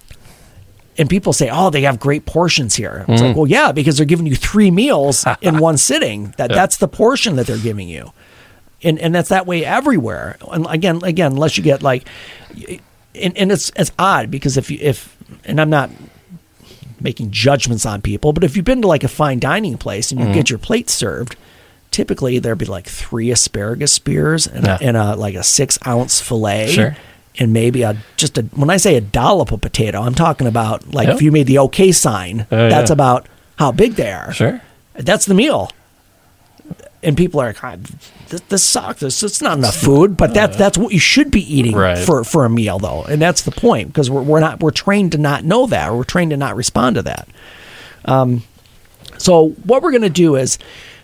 and 0.98 1.08
people 1.08 1.32
say, 1.32 1.48
"Oh, 1.50 1.70
they 1.70 1.82
have 1.82 2.00
great 2.00 2.26
portions 2.26 2.74
here." 2.74 3.04
It's 3.08 3.22
like, 3.22 3.30
mm-hmm. 3.30 3.38
well, 3.38 3.46
yeah, 3.46 3.72
because 3.72 3.96
they're 3.96 4.06
giving 4.06 4.26
you 4.26 4.34
three 4.34 4.70
meals 4.70 5.24
in 5.40 5.58
one 5.58 5.76
sitting. 5.76 6.34
That 6.36 6.50
that's 6.50 6.76
the 6.78 6.88
portion 6.88 7.36
that 7.36 7.46
they're 7.46 7.56
giving 7.56 7.88
you, 7.88 8.12
and 8.82 8.98
and 8.98 9.14
that's 9.14 9.28
that 9.28 9.46
way 9.46 9.64
everywhere. 9.64 10.36
And 10.50 10.66
again, 10.68 11.00
again, 11.04 11.32
unless 11.32 11.56
you 11.56 11.62
get 11.62 11.82
like, 11.82 12.06
and, 13.14 13.36
and 13.36 13.52
it's 13.52 13.70
it's 13.76 13.92
odd 13.98 14.30
because 14.30 14.56
if 14.56 14.70
you 14.70 14.78
if 14.80 15.16
and 15.44 15.60
I'm 15.60 15.70
not 15.70 15.90
making 17.00 17.30
judgments 17.30 17.86
on 17.86 18.02
people, 18.02 18.32
but 18.32 18.42
if 18.42 18.56
you've 18.56 18.64
been 18.64 18.82
to 18.82 18.88
like 18.88 19.04
a 19.04 19.08
fine 19.08 19.38
dining 19.38 19.78
place 19.78 20.10
and 20.10 20.20
you 20.20 20.26
get 20.26 20.46
mm-hmm. 20.46 20.52
your 20.52 20.58
plate 20.58 20.90
served, 20.90 21.36
typically 21.90 22.38
there'd 22.38 22.58
be 22.58 22.64
like 22.66 22.86
three 22.86 23.30
asparagus 23.30 23.92
spears 23.92 24.46
and, 24.46 24.66
Yeah. 24.66 24.78
a, 24.80 24.84
and 24.84 24.96
a 24.96 25.16
like 25.16 25.34
a 25.34 25.44
six 25.44 25.78
ounce 25.86 26.20
fillet. 26.20 26.68
Sure. 26.68 26.96
And 27.40 27.52
maybe 27.52 27.82
a 27.82 27.96
just 28.16 28.36
a 28.36 28.42
when 28.54 28.68
I 28.68 28.78
say 28.78 28.96
a 28.96 29.00
dollop 29.00 29.52
of 29.52 29.60
potato, 29.60 30.00
I'm 30.02 30.14
talking 30.14 30.46
about 30.48 30.92
like 30.92 31.06
Yeah. 31.08 31.14
if 31.14 31.22
you 31.22 31.30
made 31.30 31.46
the 31.46 31.60
okay 31.60 31.92
sign, 31.92 32.46
Oh, 32.50 32.68
that's 32.68 32.90
yeah. 32.90 32.94
about 32.94 33.26
how 33.56 33.70
big 33.72 33.94
they 33.94 34.10
are. 34.10 34.32
Sure. 34.32 34.60
That's 34.94 35.24
the 35.26 35.34
meal. 35.34 35.70
And 37.00 37.16
people 37.16 37.40
are 37.40 37.54
like, 37.62 37.78
this, 38.28 38.40
this 38.48 38.64
sucks. 38.64 39.00
This 39.00 39.22
it's 39.22 39.40
not 39.40 39.56
enough 39.56 39.76
food, 39.76 40.16
but 40.16 40.34
that's 40.34 40.56
that's 40.56 40.76
what 40.76 40.92
you 40.92 40.98
should 40.98 41.30
be 41.30 41.42
eating 41.42 41.76
Right. 41.76 41.96
for 41.96 42.24
for 42.24 42.44
a 42.44 42.50
meal, 42.50 42.80
though, 42.80 43.04
and 43.04 43.22
that's 43.22 43.42
the 43.42 43.52
point 43.52 43.86
because 43.88 44.10
we're 44.10 44.22
we're 44.22 44.40
not 44.40 44.60
we're 44.60 44.72
trained 44.72 45.12
to 45.12 45.18
not 45.18 45.44
know 45.44 45.66
that, 45.68 45.90
or 45.90 45.96
we're 45.98 46.02
trained 46.04 46.32
to 46.32 46.36
not 46.36 46.56
respond 46.56 46.96
to 46.96 47.02
that. 47.02 47.28
Um, 48.04 48.42
so 49.16 49.50
what 49.64 49.82
we're 49.82 49.92
going 49.92 50.02
to 50.02 50.10
do 50.10 50.34
is 50.34 50.58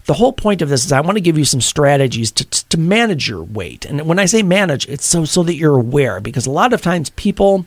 the 0.07 0.15
whole 0.15 0.33
point 0.33 0.63
of 0.63 0.69
this 0.69 0.85
is 0.85 0.93
I 0.93 1.01
want 1.01 1.17
to 1.17 1.23
give 1.23 1.39
you 1.39 1.45
some 1.45 1.61
strategies 1.61 2.31
to, 2.33 2.45
to 2.45 2.79
manage 2.79 3.29
your 3.29 3.43
weight. 3.43 3.85
And 3.85 4.07
when 4.07 4.19
I 4.19 4.27
say 4.27 4.43
manage, 4.43 4.89
it's 4.89 5.07
so 5.07 5.25
so 5.25 5.43
that 5.45 5.55
you're 5.55 5.79
aware 5.79 6.21
because 6.21 6.47
a 6.47 6.51
lot 6.51 6.73
of 6.73 6.83
times 6.83 7.11
people 7.11 7.67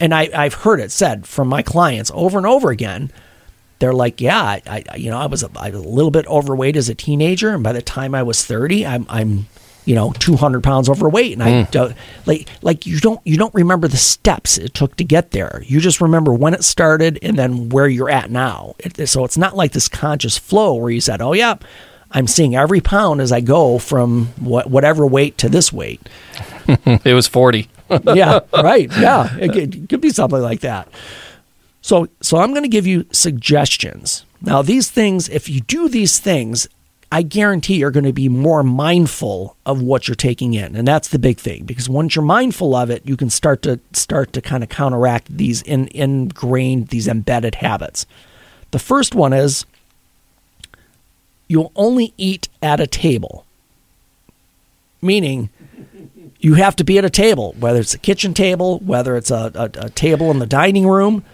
and 0.00 0.14
I, 0.14 0.30
I've 0.34 0.54
heard 0.54 0.80
it 0.80 0.90
said 0.90 1.26
from 1.26 1.48
my 1.48 1.62
clients 1.62 2.10
over 2.14 2.38
and 2.38 2.46
over 2.46 2.70
again, 2.70 3.12
they're 3.78 3.92
like, 3.92 4.20
yeah, 4.20 4.60
I, 4.66 4.84
you 4.96 5.10
know, 5.10 5.18
I 5.18 5.26
was, 5.26 5.42
a, 5.42 5.50
I 5.56 5.70
was 5.70 5.80
a 5.80 5.88
little 5.88 6.10
bit 6.10 6.26
overweight 6.26 6.76
as 6.76 6.88
a 6.88 6.94
teenager, 6.94 7.50
and 7.50 7.62
by 7.62 7.72
the 7.72 7.82
time 7.82 8.14
I 8.14 8.22
was 8.22 8.44
thirty, 8.44 8.84
I'm, 8.84 9.06
I'm, 9.08 9.46
you 9.84 9.94
know, 9.94 10.12
two 10.18 10.36
hundred 10.36 10.62
pounds 10.62 10.88
overweight, 10.88 11.32
and 11.32 11.42
I 11.42 11.50
mm. 11.50 11.70
don't 11.70 11.96
like, 12.26 12.48
like 12.62 12.86
you 12.86 12.98
don't, 13.00 13.20
you 13.24 13.36
don't 13.36 13.54
remember 13.54 13.88
the 13.88 13.96
steps 13.96 14.58
it 14.58 14.74
took 14.74 14.96
to 14.96 15.04
get 15.04 15.30
there. 15.30 15.62
You 15.66 15.80
just 15.80 16.00
remember 16.00 16.32
when 16.32 16.54
it 16.54 16.64
started 16.64 17.18
and 17.22 17.38
then 17.38 17.68
where 17.70 17.88
you're 17.88 18.10
at 18.10 18.30
now. 18.30 18.74
It, 18.78 19.08
so 19.08 19.24
it's 19.24 19.38
not 19.38 19.56
like 19.56 19.72
this 19.72 19.88
conscious 19.88 20.38
flow 20.38 20.74
where 20.74 20.90
you 20.90 21.00
said, 21.00 21.20
oh 21.22 21.32
yeah, 21.32 21.56
I'm 22.12 22.26
seeing 22.26 22.56
every 22.56 22.80
pound 22.80 23.20
as 23.20 23.30
I 23.30 23.40
go 23.40 23.78
from 23.78 24.26
what, 24.38 24.68
whatever 24.68 25.06
weight 25.06 25.38
to 25.38 25.48
this 25.48 25.72
weight. 25.72 26.00
It 26.86 27.14
was 27.14 27.26
40. 27.26 27.68
yeah, 28.14 28.40
right. 28.52 28.88
Yeah, 28.96 29.36
it 29.38 29.52
could, 29.52 29.74
it 29.74 29.88
could 29.88 30.00
be 30.00 30.10
something 30.10 30.40
like 30.40 30.60
that. 30.60 30.86
So, 31.80 32.06
so 32.20 32.36
I'm 32.36 32.50
going 32.50 32.62
to 32.62 32.68
give 32.68 32.86
you 32.86 33.06
suggestions. 33.10 34.24
Now, 34.40 34.62
these 34.62 34.88
things, 34.88 35.28
if 35.28 35.48
you 35.48 35.62
do 35.62 35.88
these 35.88 36.20
things, 36.20 36.68
I 37.12 37.22
guarantee 37.22 37.76
you're 37.76 37.90
going 37.90 38.04
to 38.04 38.12
be 38.12 38.28
more 38.28 38.62
mindful 38.62 39.56
of 39.66 39.82
what 39.82 40.06
you're 40.06 40.14
taking 40.14 40.54
in, 40.54 40.76
and 40.76 40.86
that's 40.86 41.08
the 41.08 41.18
big 41.18 41.38
thing. 41.38 41.64
Because 41.64 41.88
once 41.88 42.14
you're 42.14 42.24
mindful 42.24 42.74
of 42.76 42.88
it, 42.88 43.02
you 43.04 43.16
can 43.16 43.30
start 43.30 43.62
to 43.62 43.80
start 43.92 44.32
to 44.34 44.40
kind 44.40 44.62
of 44.62 44.68
counteract 44.68 45.36
these 45.36 45.60
in, 45.62 45.88
ingrained, 45.88 46.88
these 46.88 47.08
embedded 47.08 47.56
habits. 47.56 48.06
The 48.70 48.78
first 48.78 49.16
one 49.16 49.32
is 49.32 49.66
you'll 51.48 51.72
only 51.74 52.14
eat 52.16 52.48
at 52.62 52.78
a 52.78 52.86
table, 52.86 53.44
meaning 55.02 55.50
you 56.38 56.54
have 56.54 56.76
to 56.76 56.84
be 56.84 56.96
at 56.96 57.04
a 57.04 57.10
table, 57.10 57.56
whether 57.58 57.80
it's 57.80 57.94
a 57.94 57.98
kitchen 57.98 58.34
table, 58.34 58.78
whether 58.78 59.16
it's 59.16 59.32
a, 59.32 59.50
a, 59.56 59.86
a 59.86 59.90
table 59.90 60.30
in 60.30 60.38
the 60.38 60.46
dining 60.46 60.86
room. 60.86 61.24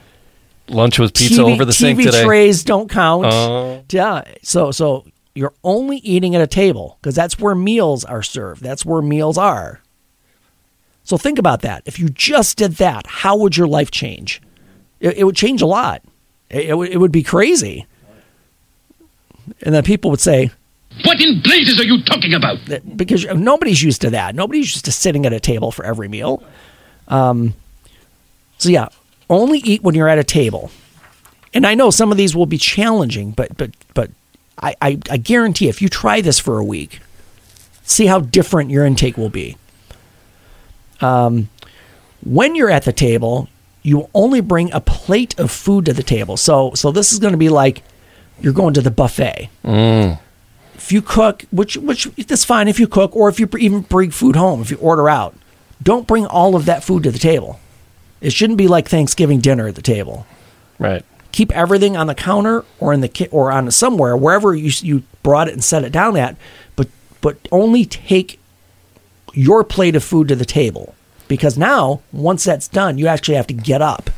Lunch 0.69 0.99
with 0.99 1.13
pizza 1.13 1.43
TV, 1.43 1.53
over 1.53 1.67
the 1.67 1.73
TV 1.73 1.75
sink 1.75 2.03
today. 2.03 2.25
trays 2.25 2.65
don't 2.65 2.91
count. 2.91 3.27
Oh. 3.27 3.85
yeah. 3.91 4.25
So 4.43 4.71
so 4.73 5.05
you're 5.37 5.55
only 5.63 5.99
eating 5.99 6.35
at 6.35 6.41
a 6.41 6.47
table 6.47 6.99
because 7.01 7.15
that's 7.15 7.39
where 7.39 7.55
meals 7.55 8.05
are 8.05 8.23
served. 8.23 8.63
That's 8.63 8.85
where 8.87 9.03
meals 9.03 9.37
are. 9.37 9.81
So 11.05 11.17
think 11.17 11.39
about 11.39 11.63
that. 11.63 11.83
If 11.85 11.99
you 11.99 12.09
just 12.09 12.57
did 12.57 12.73
that, 12.73 13.07
how 13.07 13.37
would 13.37 13.57
your 13.57 13.69
life 13.69 13.91
change? 13.91 14.41
It, 14.99 15.19
it 15.19 15.25
would 15.25 15.37
change 15.37 15.63
a 15.63 15.67
lot. 15.67 16.03
It, 16.51 16.71
it 16.71 16.75
would 16.75 16.89
it 16.89 16.97
would 16.99 17.13
be 17.13 17.23
crazy. 17.23 17.87
And 19.63 19.75
then 19.75 19.85
people 19.85 20.11
would 20.11 20.21
say, 20.21 20.51
What 21.05 21.21
in 21.21 21.41
blazes 21.43 21.79
are 21.79 21.85
you 21.85 22.03
talking 22.03 22.35
about? 22.35 22.59
because 22.97 23.25
nobody's 23.27 23.83
used 23.83 24.01
to 24.01 24.11
that. 24.11 24.35
Nobody's 24.35 24.75
used 24.75 24.87
to 24.87 24.93
sitting 24.93 25.27
at 25.27 25.33
a 25.33 25.39
table 25.39 25.71
for 25.71 25.85
every 25.85 26.09
meal. 26.09 26.43
Um, 27.09 27.55
so 28.59 28.71
yeah, 28.71 28.89
only 29.31 29.59
eat 29.59 29.83
when 29.83 29.95
you're 29.95 30.09
at 30.09 30.19
a 30.19 30.25
table. 30.25 30.71
And 31.55 31.67
I 31.67 31.75
know 31.75 31.91
some 31.91 32.11
of 32.11 32.19
these 32.19 32.35
will 32.35 32.47
be 32.47 32.59
challenging, 32.59 33.31
but 33.31 33.57
but 33.57 33.71
but 33.95 34.11
I, 34.63 34.75
I, 34.81 34.99
I 35.11 35.17
guarantee 35.17 35.69
if 35.69 35.83
you 35.83 35.89
try 35.89 36.21
this 36.21 36.39
for 36.39 36.59
a 36.59 36.65
week, 36.65 37.01
see 37.83 38.07
how 38.07 38.21
different 38.21 38.71
your 38.71 38.85
intake 38.85 39.17
will 39.17 39.29
be. 39.29 39.57
Um, 41.01 41.51
when 42.25 42.55
you're 42.55 42.71
at 42.71 42.85
the 42.85 42.93
table, 42.93 43.49
you 43.83 44.09
only 44.15 44.41
bring 44.41 44.73
a 44.73 44.81
plate 44.81 45.39
of 45.39 45.51
food 45.51 45.85
to 45.87 45.93
the 45.93 46.03
table. 46.03 46.37
So 46.37 46.73
so 46.75 46.91
this 46.91 47.13
is 47.13 47.19
going 47.19 47.33
to 47.33 47.39
be 47.39 47.51
like 47.51 47.83
you're 48.41 48.53
going 48.53 48.75
to 48.75 48.81
the 48.81 48.91
buffet 48.91 49.51
if 50.75 50.93
you 50.93 51.03
cook, 51.03 51.45
which 51.51 51.77
which 51.77 52.05
that's 52.27 52.45
fine 52.45 52.69
if 52.69 52.79
you 52.81 52.87
cook, 52.87 53.15
or 53.17 53.29
if 53.29 53.39
you 53.41 53.49
even 53.59 53.81
bring 53.81 54.11
food 54.11 54.37
home, 54.37 54.61
if 54.61 54.71
you 54.71 54.77
order 54.79 55.09
out, 55.09 55.35
don't 55.83 56.07
bring 56.07 56.27
all 56.27 56.55
of 56.57 56.65
that 56.67 56.85
food 56.85 57.03
to 57.05 57.11
the 57.11 57.19
table. 57.19 57.61
It 58.21 58.33
shouldn't 58.33 58.59
be 58.59 58.69
like 58.69 58.89
Thanksgiving 58.89 59.41
dinner 59.41 59.69
at 59.69 59.75
the 59.75 59.83
table. 59.83 60.27
Right. 60.79 61.05
Keep 61.37 61.53
everything 61.53 61.99
on 61.99 62.07
the 62.07 62.15
counter 62.15 62.65
or 62.81 62.95
in 62.95 63.03
the 63.03 63.09
ki- 63.09 63.29
or 63.31 63.53
on 63.53 63.71
somewhere 63.71 64.17
wherever 64.17 64.55
you 64.55 64.71
you 64.81 65.03
brought 65.23 65.49
it 65.49 65.53
and 65.53 65.63
set 65.63 65.85
it 65.85 65.93
down 65.93 66.17
at, 66.17 66.35
but 66.77 66.89
but 67.21 67.37
only 67.53 67.85
take 67.85 68.41
your 69.35 69.63
plate 69.63 69.95
of 69.95 70.03
food 70.03 70.29
to 70.29 70.35
the 70.35 70.47
table 70.47 70.95
because 71.29 71.59
now 71.59 72.01
once 72.11 72.43
that's 72.45 72.69
done, 72.69 72.97
you 72.97 73.07
actually 73.07 73.35
have 73.35 73.47
to 73.49 73.53
get 73.55 73.83
up 73.83 74.09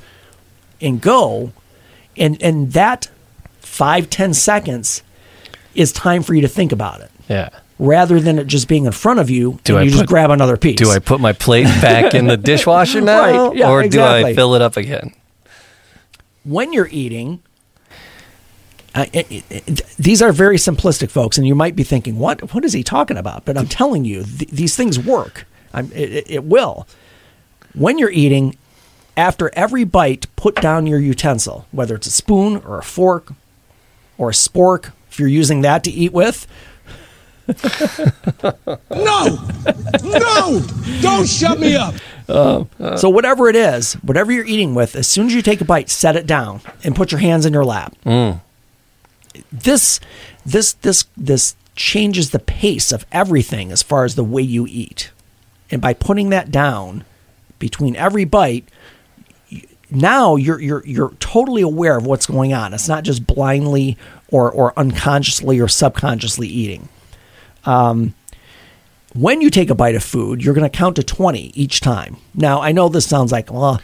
and 0.81 1.00
go, 1.00 1.50
and 2.16 2.40
and 2.40 2.72
that 2.74 3.09
five 3.59 4.09
ten 4.11 4.33
seconds 4.33 5.02
is 5.74 5.90
time 5.92 6.22
for 6.22 6.35
you 6.35 6.40
to 6.42 6.48
think 6.48 6.70
about 6.70 7.00
it 7.00 7.11
Yeah. 7.28 7.48
rather 7.81 8.20
than 8.20 8.38
it 8.38 8.46
just 8.46 8.68
being 8.68 8.85
in 8.87 8.92
front 8.92 9.18
of 9.18 9.28
you 9.28 9.59
Do 9.64 9.74
and 9.74 9.81
I 9.81 9.83
you 9.87 9.90
just 9.90 10.07
grab 10.07 10.31
another 10.31 10.57
piece. 10.57 10.76
Do 10.76 10.90
I 10.90 11.00
put 11.00 11.18
my 11.20 11.33
plate 11.33 11.64
back 11.83 12.14
in 12.14 12.28
the 12.28 12.37
dishwasher 12.37 13.00
now? 13.14 13.48
Right, 13.48 13.57
yeah, 13.57 13.70
or 13.70 13.88
do. 13.88 14.00
I 14.00 14.35
fill 14.35 14.54
it 14.54 14.62
up 14.62 14.76
again? 14.76 15.12
When 16.48 16.72
you're 16.72 16.88
eating? 16.90 17.42
Uh, 18.94 19.06
it, 19.12 19.30
it, 19.30 19.44
it- 19.50 19.87
these 19.98 20.22
are 20.22 20.32
very 20.32 20.56
simplistic, 20.56 21.11
folks, 21.11 21.37
and 21.38 21.46
you 21.46 21.54
might 21.54 21.76
be 21.76 21.84
thinking, 21.84 22.18
"What? 22.18 22.52
What 22.54 22.64
is 22.64 22.72
he 22.72 22.82
talking 22.82 23.16
about?" 23.16 23.44
But 23.44 23.58
I'm 23.58 23.68
telling 23.68 24.04
you, 24.04 24.24
th- 24.24 24.50
these 24.50 24.74
things 24.76 24.98
work. 24.98 25.46
It 25.74 26.44
will. 26.44 26.87
When 27.74 27.98
you're 27.98 28.11
eating, 28.11 28.56
after 29.16 29.50
every 29.54 29.84
bite, 29.84 30.26
put 30.37 30.54
down 30.56 30.87
your 30.87 30.98
utensil, 30.98 31.66
whether 31.70 31.94
it's 31.94 32.06
a 32.06 32.11
spoon 32.11 32.56
or 32.64 32.78
a 32.78 32.82
fork 32.82 33.32
or 34.16 34.30
a 34.30 34.32
spork. 34.32 34.92
If 35.11 35.18
you're 35.18 35.28
using 35.28 35.61
that 35.62 35.84
to 35.84 35.90
eat 35.90 36.12
with, 36.12 36.46
No! 38.90 39.38
No! 40.02 40.62
Don't 41.00 41.26
shut 41.26 41.58
me 41.58 41.76
up! 41.76 41.94
Uh, 42.28 42.64
so 42.96 43.08
whatever 43.08 43.48
it 43.48 43.56
is, 43.56 43.94
whatever 43.94 44.30
you're 44.30 44.44
eating 44.44 44.74
with, 44.74 44.94
as 44.94 45.06
soon 45.06 45.26
as 45.26 45.34
you 45.34 45.40
take 45.40 45.61
a 45.61 45.64
bite, 45.64 45.88
set 45.88 46.14
it 46.16 46.26
down 46.26 46.61
and 46.84 46.94
put 46.94 47.11
your 47.11 47.20
hands 47.20 47.46
in 47.46 47.52
your 47.52 47.64
lap. 47.64 47.94
Mm. 48.04 48.40
This, 49.50 49.98
this, 50.44 50.74
this, 50.74 51.06
this 51.16 51.56
changes 51.74 52.30
the 52.30 52.38
pace 52.38 52.92
of 52.92 53.06
everything 53.12 53.72
as 53.72 53.82
far 53.82 54.04
as 54.04 54.14
the 54.14 54.24
way 54.24 54.42
you 54.42 54.66
eat. 54.68 55.11
And 55.70 55.80
by 55.80 55.94
putting 55.94 56.28
that 56.30 56.50
down 56.50 57.04
between 57.58 57.96
every 57.96 58.24
bite, 58.24 58.68
now 59.90 60.37
you're 60.37 60.61
you're 60.61 60.84
you're 60.84 61.12
totally 61.18 61.62
aware 61.62 61.96
of 61.96 62.04
what's 62.04 62.26
going 62.26 62.52
on. 62.52 62.74
It's 62.74 62.88
not 62.88 63.04
just 63.04 63.26
blindly 63.26 63.96
or 64.30 64.50
or 64.50 64.78
unconsciously 64.78 65.58
or 65.58 65.68
subconsciously 65.68 66.46
eating 66.46 66.90
Um, 67.68 68.14
when 69.14 69.40
you 69.40 69.50
take 69.50 69.70
a 69.70 69.74
bite 69.74 69.94
of 69.94 70.02
food, 70.02 70.42
you're 70.42 70.54
going 70.54 70.68
to 70.68 70.76
count 70.76 70.96
to 70.96 71.02
20 71.02 71.52
each 71.54 71.81
time. 71.81 72.16
Now, 72.35 72.62
I 72.62 72.72
know 72.72 72.88
this 72.88 73.07
sounds 73.07 73.31
like, 73.31 73.52
well, 73.52 73.81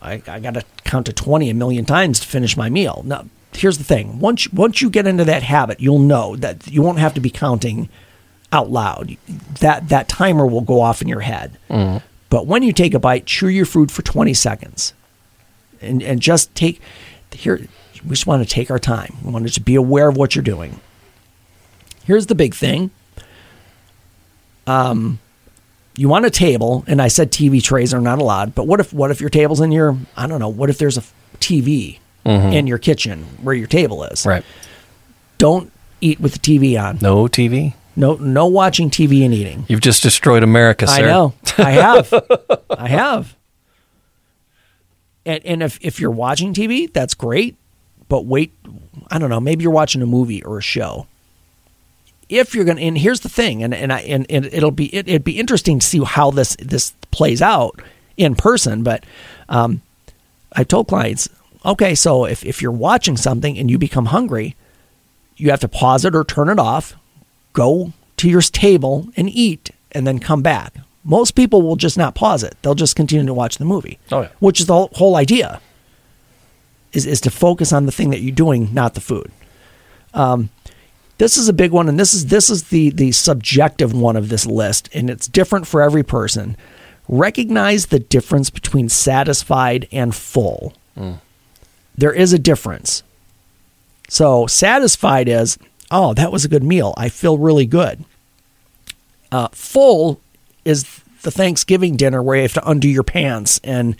I, 0.00 0.22
I 0.26 0.40
got 0.40 0.54
to 0.54 0.64
count 0.84 1.06
to 1.06 1.12
20 1.12 1.50
a 1.50 1.54
million 1.54 1.84
times 1.84 2.20
to 2.20 2.26
finish 2.26 2.56
my 2.56 2.70
meal. 2.70 3.02
Now, 3.04 3.26
here's 3.52 3.78
the 3.78 3.84
thing 3.84 4.20
once, 4.20 4.52
once 4.52 4.80
you 4.80 4.88
get 4.88 5.06
into 5.06 5.24
that 5.24 5.42
habit, 5.42 5.80
you'll 5.80 5.98
know 5.98 6.36
that 6.36 6.68
you 6.68 6.82
won't 6.82 6.98
have 6.98 7.14
to 7.14 7.20
be 7.20 7.30
counting 7.30 7.88
out 8.52 8.70
loud. 8.70 9.16
That, 9.60 9.88
that 9.88 10.08
timer 10.08 10.46
will 10.46 10.60
go 10.60 10.80
off 10.80 11.02
in 11.02 11.08
your 11.08 11.20
head. 11.20 11.58
Mm-hmm. 11.68 12.04
But 12.30 12.46
when 12.46 12.62
you 12.62 12.72
take 12.72 12.94
a 12.94 12.98
bite, 12.98 13.26
chew 13.26 13.48
your 13.48 13.66
food 13.66 13.90
for 13.90 14.02
20 14.02 14.34
seconds 14.34 14.92
and, 15.80 16.02
and 16.02 16.20
just 16.20 16.54
take, 16.54 16.80
here, 17.32 17.66
we 18.04 18.10
just 18.10 18.26
want 18.26 18.46
to 18.46 18.48
take 18.48 18.70
our 18.70 18.78
time. 18.78 19.16
We 19.24 19.32
want 19.32 19.44
to 19.44 19.50
just 19.50 19.64
be 19.64 19.74
aware 19.74 20.08
of 20.08 20.16
what 20.16 20.34
you're 20.34 20.44
doing. 20.44 20.80
Here's 22.04 22.26
the 22.26 22.34
big 22.34 22.54
thing 22.54 22.90
Um, 24.68 25.18
you 25.96 26.08
want 26.08 26.26
a 26.26 26.30
table, 26.30 26.84
and 26.86 27.02
I 27.02 27.08
said 27.08 27.32
TV 27.32 27.62
trays 27.62 27.92
are 27.92 28.00
not 28.00 28.20
allowed. 28.20 28.54
But 28.54 28.66
what 28.66 28.78
if 28.80 28.92
what 28.92 29.10
if 29.10 29.20
your 29.20 29.30
table's 29.30 29.60
in 29.60 29.72
your 29.72 29.96
I 30.16 30.26
don't 30.26 30.38
know. 30.38 30.48
What 30.48 30.70
if 30.70 30.78
there's 30.78 30.96
a 30.96 31.02
TV 31.40 31.98
mm-hmm. 32.24 32.52
in 32.52 32.66
your 32.66 32.78
kitchen 32.78 33.24
where 33.42 33.54
your 33.54 33.66
table 33.66 34.04
is? 34.04 34.24
Right. 34.24 34.44
Don't 35.38 35.72
eat 36.00 36.20
with 36.20 36.34
the 36.34 36.38
TV 36.38 36.80
on. 36.80 36.98
No 37.00 37.24
TV? 37.24 37.74
No, 37.96 38.14
no 38.14 38.46
watching 38.46 38.90
TV 38.90 39.24
and 39.24 39.34
eating. 39.34 39.64
You've 39.66 39.80
just 39.80 40.04
destroyed 40.04 40.44
America, 40.44 40.86
I 40.88 40.98
sir. 40.98 41.06
know. 41.06 41.34
I 41.58 41.72
have. 41.72 42.14
I 42.70 42.88
have. 42.88 43.34
And 45.26 45.44
and 45.44 45.62
if 45.64 45.78
if 45.82 45.98
you're 45.98 46.12
watching 46.12 46.54
TV, 46.54 46.92
that's 46.92 47.14
great. 47.14 47.56
But 48.08 48.24
wait, 48.24 48.52
I 49.10 49.18
don't 49.18 49.30
know. 49.30 49.40
Maybe 49.40 49.64
you're 49.64 49.72
watching 49.72 50.00
a 50.00 50.06
movie 50.06 50.44
or 50.44 50.58
a 50.58 50.62
show. 50.62 51.08
If 52.28 52.54
you're 52.54 52.64
gonna, 52.64 52.80
and 52.80 52.98
here's 52.98 53.20
the 53.20 53.28
thing, 53.28 53.62
and 53.62 53.74
and 53.74 53.92
I 53.92 54.00
and, 54.00 54.26
and 54.28 54.46
it'll 54.46 54.70
be 54.70 54.94
it, 54.94 55.08
it'd 55.08 55.24
be 55.24 55.38
interesting 55.38 55.78
to 55.78 55.86
see 55.86 56.02
how 56.04 56.30
this 56.30 56.56
this 56.56 56.92
plays 57.10 57.40
out 57.40 57.80
in 58.16 58.34
person. 58.34 58.82
But 58.82 59.04
um, 59.48 59.80
I 60.52 60.64
told 60.64 60.88
clients, 60.88 61.28
okay, 61.64 61.94
so 61.94 62.26
if 62.26 62.44
if 62.44 62.60
you're 62.60 62.72
watching 62.72 63.16
something 63.16 63.58
and 63.58 63.70
you 63.70 63.78
become 63.78 64.06
hungry, 64.06 64.56
you 65.36 65.50
have 65.50 65.60
to 65.60 65.68
pause 65.68 66.04
it 66.04 66.14
or 66.14 66.24
turn 66.24 66.48
it 66.50 66.58
off, 66.58 66.94
go 67.54 67.92
to 68.18 68.28
your 68.28 68.42
table 68.42 69.08
and 69.16 69.30
eat, 69.30 69.70
and 69.92 70.06
then 70.06 70.18
come 70.18 70.42
back. 70.42 70.74
Most 71.04 71.34
people 71.34 71.62
will 71.62 71.76
just 71.76 71.96
not 71.96 72.14
pause 72.14 72.42
it; 72.42 72.56
they'll 72.60 72.74
just 72.74 72.96
continue 72.96 73.24
to 73.24 73.34
watch 73.34 73.56
the 73.56 73.64
movie. 73.64 73.98
Oh, 74.12 74.22
yeah. 74.22 74.28
which 74.40 74.60
is 74.60 74.66
the 74.66 74.74
whole, 74.74 74.90
whole 74.92 75.16
idea. 75.16 75.60
Is 76.92 77.06
is 77.06 77.20
to 77.22 77.30
focus 77.30 77.72
on 77.72 77.86
the 77.86 77.92
thing 77.92 78.10
that 78.10 78.20
you're 78.20 78.34
doing, 78.34 78.72
not 78.74 78.94
the 78.94 79.00
food. 79.00 79.30
Um, 80.14 80.50
this 81.18 81.36
is 81.36 81.48
a 81.48 81.52
big 81.52 81.72
one, 81.72 81.88
and 81.88 81.98
this 81.98 82.14
is 82.14 82.26
this 82.26 82.48
is 82.48 82.64
the 82.64 82.90
the 82.90 83.12
subjective 83.12 83.92
one 83.92 84.16
of 84.16 84.28
this 84.28 84.46
list, 84.46 84.88
and 84.94 85.10
it's 85.10 85.26
different 85.28 85.66
for 85.66 85.82
every 85.82 86.02
person. 86.02 86.56
Recognize 87.08 87.86
the 87.86 87.98
difference 87.98 88.50
between 88.50 88.88
satisfied 88.88 89.88
and 89.92 90.14
full. 90.14 90.74
There 91.96 92.12
is 92.12 92.32
a 92.32 92.38
difference. 92.38 93.02
So 94.08 94.46
satisfied 94.46 95.28
is, 95.28 95.58
oh, 95.90 96.14
that 96.14 96.30
was 96.32 96.44
a 96.44 96.48
good 96.48 96.62
meal. 96.62 96.94
I 96.96 97.08
feel 97.08 97.38
really 97.38 97.66
good. 97.66 98.04
Uh, 99.30 99.48
full 99.52 100.20
is 100.64 100.84
the 101.22 101.30
Thanksgiving 101.30 101.96
dinner 101.96 102.22
where 102.22 102.36
you 102.36 102.42
have 102.42 102.52
to 102.54 102.68
undo 102.68 102.88
your 102.88 103.02
pants 103.02 103.60
and 103.64 103.96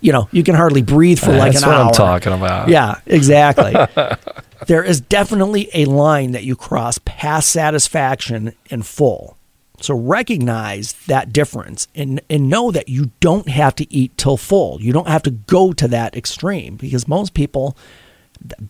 you 0.00 0.12
know 0.12 0.28
you 0.32 0.42
can 0.42 0.54
hardly 0.54 0.82
breathe 0.82 1.18
for 1.18 1.32
like 1.32 1.52
That's 1.52 1.64
an 1.64 1.68
what 1.70 1.78
hour. 1.78 1.86
I'm 1.88 1.92
talking 1.92 2.32
about. 2.32 2.68
Yeah, 2.68 3.00
exactly. 3.06 3.72
there 4.66 4.84
is 4.84 5.00
definitely 5.00 5.68
a 5.74 5.84
line 5.86 6.32
that 6.32 6.44
you 6.44 6.56
cross 6.56 6.98
past 7.04 7.50
satisfaction 7.50 8.54
and 8.70 8.86
full. 8.86 9.36
So 9.80 9.94
recognize 9.96 10.92
that 11.06 11.32
difference 11.32 11.88
and, 11.94 12.20
and 12.30 12.48
know 12.48 12.70
that 12.70 12.88
you 12.88 13.10
don't 13.18 13.48
have 13.48 13.74
to 13.76 13.92
eat 13.92 14.16
till 14.16 14.36
full. 14.36 14.80
You 14.80 14.92
don't 14.92 15.08
have 15.08 15.24
to 15.24 15.30
go 15.30 15.72
to 15.72 15.88
that 15.88 16.16
extreme 16.16 16.76
because 16.76 17.08
most 17.08 17.34
people 17.34 17.76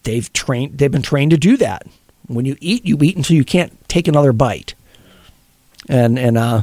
they've 0.04 0.30
trained 0.32 0.78
they've 0.78 0.90
been 0.90 1.02
trained 1.02 1.30
to 1.32 1.36
do 1.36 1.56
that. 1.58 1.86
When 2.28 2.46
you 2.46 2.56
eat, 2.60 2.86
you 2.86 2.98
eat 3.02 3.16
until 3.16 3.36
you 3.36 3.44
can't 3.44 3.76
take 3.88 4.08
another 4.08 4.32
bite. 4.32 4.74
And 5.88 6.18
and 6.18 6.38
uh 6.38 6.62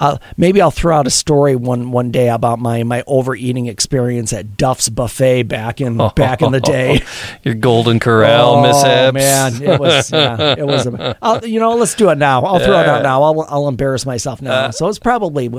uh, 0.00 0.16
maybe 0.38 0.62
I'll 0.62 0.70
throw 0.70 0.96
out 0.96 1.06
a 1.06 1.10
story 1.10 1.54
one 1.54 1.92
one 1.92 2.10
day 2.10 2.30
about 2.30 2.58
my 2.58 2.82
my 2.84 3.04
overeating 3.06 3.66
experience 3.66 4.32
at 4.32 4.56
Duff's 4.56 4.88
Buffet 4.88 5.42
back 5.44 5.80
in 5.80 5.96
back 6.16 6.40
in 6.40 6.52
the 6.52 6.60
day. 6.60 7.02
Your 7.44 7.54
Golden 7.54 8.00
Corral 8.00 8.54
oh 8.54 8.62
mishaps. 8.62 9.14
man, 9.14 9.62
it 9.62 9.78
was 9.78 10.10
yeah, 10.10 10.54
it 10.58 10.66
was. 10.66 10.86
A, 10.86 11.16
I'll, 11.22 11.44
you 11.44 11.60
know, 11.60 11.74
let's 11.74 11.94
do 11.94 12.08
it 12.08 12.16
now. 12.16 12.42
I'll 12.42 12.58
throw 12.58 12.80
it 12.80 12.88
out 12.88 13.02
now. 13.02 13.22
I'll 13.22 13.46
I'll 13.48 13.68
embarrass 13.68 14.06
myself 14.06 14.40
now. 14.40 14.70
so 14.70 14.88
it's 14.88 14.98
probably 14.98 15.50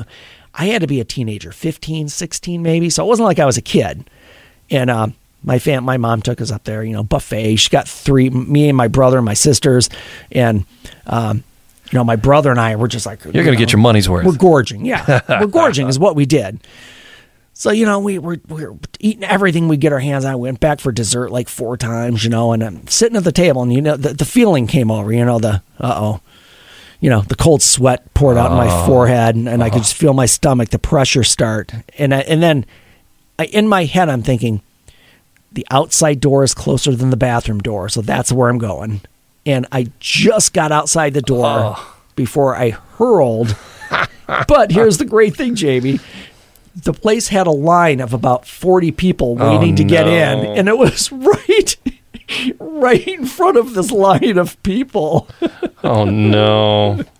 I 0.54 0.66
had 0.66 0.82
to 0.82 0.88
be 0.88 1.00
a 1.00 1.06
teenager, 1.06 1.52
15, 1.52 2.10
16 2.10 2.62
maybe. 2.62 2.90
So 2.90 3.06
it 3.06 3.08
wasn't 3.08 3.28
like 3.28 3.40
I 3.40 3.46
was 3.46 3.58
a 3.58 3.62
kid. 3.62 4.10
And 4.70 4.90
um, 4.90 5.14
my 5.44 5.60
fam, 5.60 5.84
my 5.84 5.98
mom 5.98 6.22
took 6.22 6.42
us 6.42 6.52
up 6.52 6.64
there. 6.64 6.84
You 6.84 6.94
know, 6.94 7.04
buffet. 7.04 7.58
She 7.58 7.70
got 7.70 7.88
three, 7.88 8.30
me 8.30 8.70
and 8.70 8.78
my 8.78 8.88
brother 8.88 9.18
and 9.18 9.26
my 9.26 9.36
sisters, 9.36 9.90
and. 10.32 10.66
Um, 11.06 11.44
you 11.92 11.98
know, 11.98 12.04
my 12.04 12.16
brother 12.16 12.52
and 12.52 12.60
I 12.60 12.76
were 12.78 12.88
just 12.88 13.06
like, 13.06 13.24
You're 13.26 13.44
going 13.44 13.48
to 13.48 13.56
get 13.58 13.72
your 13.72 13.82
money's 13.82 14.10
worth. 14.10 14.26
we're 14.26 14.38
gorging. 14.38 14.86
Yeah. 14.86 15.22
we're 15.30 15.48
gorging 15.48 15.88
is 15.88 16.00
what 16.00 16.16
we 16.16 16.26
did. 16.26 16.60
So, 17.54 17.70
you 17.70 17.86
know, 17.86 18.00
we 18.00 18.18
were, 18.18 18.40
we 18.48 18.66
were 18.66 18.76
eating 19.00 19.24
everything 19.24 19.68
we 19.68 19.78
get 19.78 19.92
our 19.92 20.00
hands 20.00 20.24
on. 20.26 20.36
We 20.36 20.48
went 20.48 20.62
back 20.62 20.80
for 20.80 20.92
dessert 20.92 21.32
like 21.32 21.50
four 21.50 21.76
times, 21.78 22.24
you 22.24 22.30
know, 22.30 22.54
and 22.54 22.64
I'm 22.64 22.88
sitting 22.88 23.18
at 23.18 23.24
the 23.24 23.32
table 23.32 23.62
and, 23.62 23.74
you 23.74 23.82
know, 23.82 23.98
the, 23.98 24.14
the 24.14 24.26
feeling 24.26 24.68
came 24.68 24.90
over, 24.90 25.12
you 25.12 25.26
know, 25.26 25.38
the, 25.38 25.62
uh 25.80 25.94
oh, 25.96 26.22
you 27.02 27.10
know, 27.10 27.22
the 27.22 27.36
cold 27.36 27.62
sweat 27.62 28.14
poured 28.14 28.38
out 28.38 28.52
in 28.52 28.58
my 28.58 28.86
forehead 28.88 29.36
and, 29.36 29.50
and 29.50 29.62
I 29.62 29.70
could 29.70 29.84
just 29.84 29.96
feel 29.96 30.14
my 30.14 30.28
stomach, 30.28 30.70
the 30.70 30.80
pressure 30.80 31.24
start. 31.24 31.74
And 31.98 32.14
I, 32.16 32.20
and 32.22 32.42
then 32.42 32.66
I, 33.38 33.46
in 33.46 33.68
my 33.68 33.86
head, 33.86 34.08
I'm 34.08 34.24
thinking 34.24 34.62
the 35.52 35.68
outside 35.70 36.20
door 36.22 36.44
is 36.44 36.54
closer 36.54 36.96
than 36.96 37.10
the 37.10 37.18
bathroom 37.18 37.60
door. 37.60 37.90
So 37.90 38.02
that's 38.02 38.32
where 38.32 38.50
I'm 38.50 38.60
going. 38.60 39.02
And 39.46 39.66
I 39.72 39.92
just 40.00 40.54
got 40.54 40.72
outside 40.72 41.14
the 41.14 41.22
door 41.22 41.46
oh. 41.76 41.98
before 42.16 42.56
I 42.56 42.72
hurled. 42.72 43.56
but 44.48 44.72
here's 44.72 44.98
the 44.98 45.06
great 45.06 45.36
thing, 45.36 45.56
Jamie. 45.56 46.00
The 46.76 46.94
place 46.94 47.28
had 47.28 47.48
a 47.48 47.52
line 47.52 48.00
of 48.00 48.14
about 48.14 48.48
40 48.48 48.92
people 48.92 49.38
oh, 49.40 49.58
waiting 49.58 49.76
to 49.78 49.84
get 49.84 50.08
in, 50.08 50.46
and 50.58 50.70
it 50.70 50.78
was 50.78 51.12
right 51.12 51.76
right 52.60 53.06
in 53.08 53.26
front 53.26 53.58
of 53.58 53.74
this 53.74 53.92
line 53.92 54.38
of 54.38 54.62
people. 54.64 55.28
oh 55.84 56.06
no. 56.06 57.04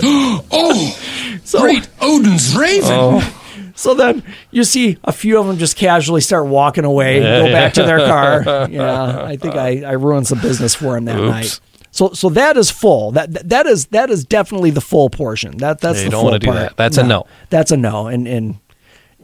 Oh, 0.00 1.40
So 1.44 1.60
great 1.60 1.88
Odin's 2.00 2.54
raven. 2.54 2.90
Oh. 2.92 3.37
So 3.78 3.94
then 3.94 4.24
you 4.50 4.64
see 4.64 4.98
a 5.04 5.12
few 5.12 5.38
of 5.38 5.46
them 5.46 5.56
just 5.56 5.76
casually 5.76 6.20
start 6.20 6.46
walking 6.46 6.84
away, 6.84 7.20
go 7.20 7.46
back 7.46 7.74
to 7.74 7.84
their 7.84 7.98
car. 7.98 8.42
Yeah, 8.70 9.22
I 9.22 9.36
think 9.36 9.54
I, 9.54 9.82
I 9.84 9.92
ruined 9.92 10.26
some 10.26 10.40
business 10.40 10.74
for 10.74 10.96
him 10.96 11.04
that 11.04 11.16
Oops. 11.18 11.30
night. 11.30 11.60
So 11.92 12.10
so 12.12 12.28
that 12.30 12.56
is 12.56 12.70
full. 12.72 13.12
That 13.12 13.48
that- 13.48 13.66
is 13.66 13.86
that 13.86 14.10
is 14.10 14.24
definitely 14.24 14.70
the 14.70 14.80
full 14.80 15.08
portion. 15.10 15.56
That 15.58 15.80
that's 15.80 15.98
Yeah, 16.00 16.04
the 16.06 16.10
don't 16.10 16.20
full 16.22 16.30
wanna 16.30 16.38
do 16.40 16.46
part. 16.48 16.58
that. 16.58 16.76
That's 16.76 16.96
a 16.98 17.04
no. 17.04 17.26
That's 17.50 17.70
a 17.70 17.76
no. 17.76 18.08
And 18.08 18.26
and 18.26 18.56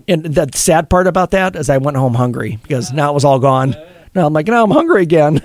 and 0.07 0.25
the 0.25 0.49
sad 0.55 0.89
part 0.89 1.09
about 1.09 1.33
that 1.33 1.57
is 1.57 1.69
I 1.69 1.79
went 1.79 1.97
home 1.97 2.15
hungry 2.15 2.61
because 2.63 2.93
now 2.93 3.11
it 3.11 3.15
was 3.15 3.25
all 3.25 3.41
gone. 3.41 3.75
Now 4.15 4.25
I'm 4.27 4.33
like, 4.33 4.47
now 4.47 4.63
I'm 4.63 4.71
hungry 4.71 5.03
again. 5.03 5.43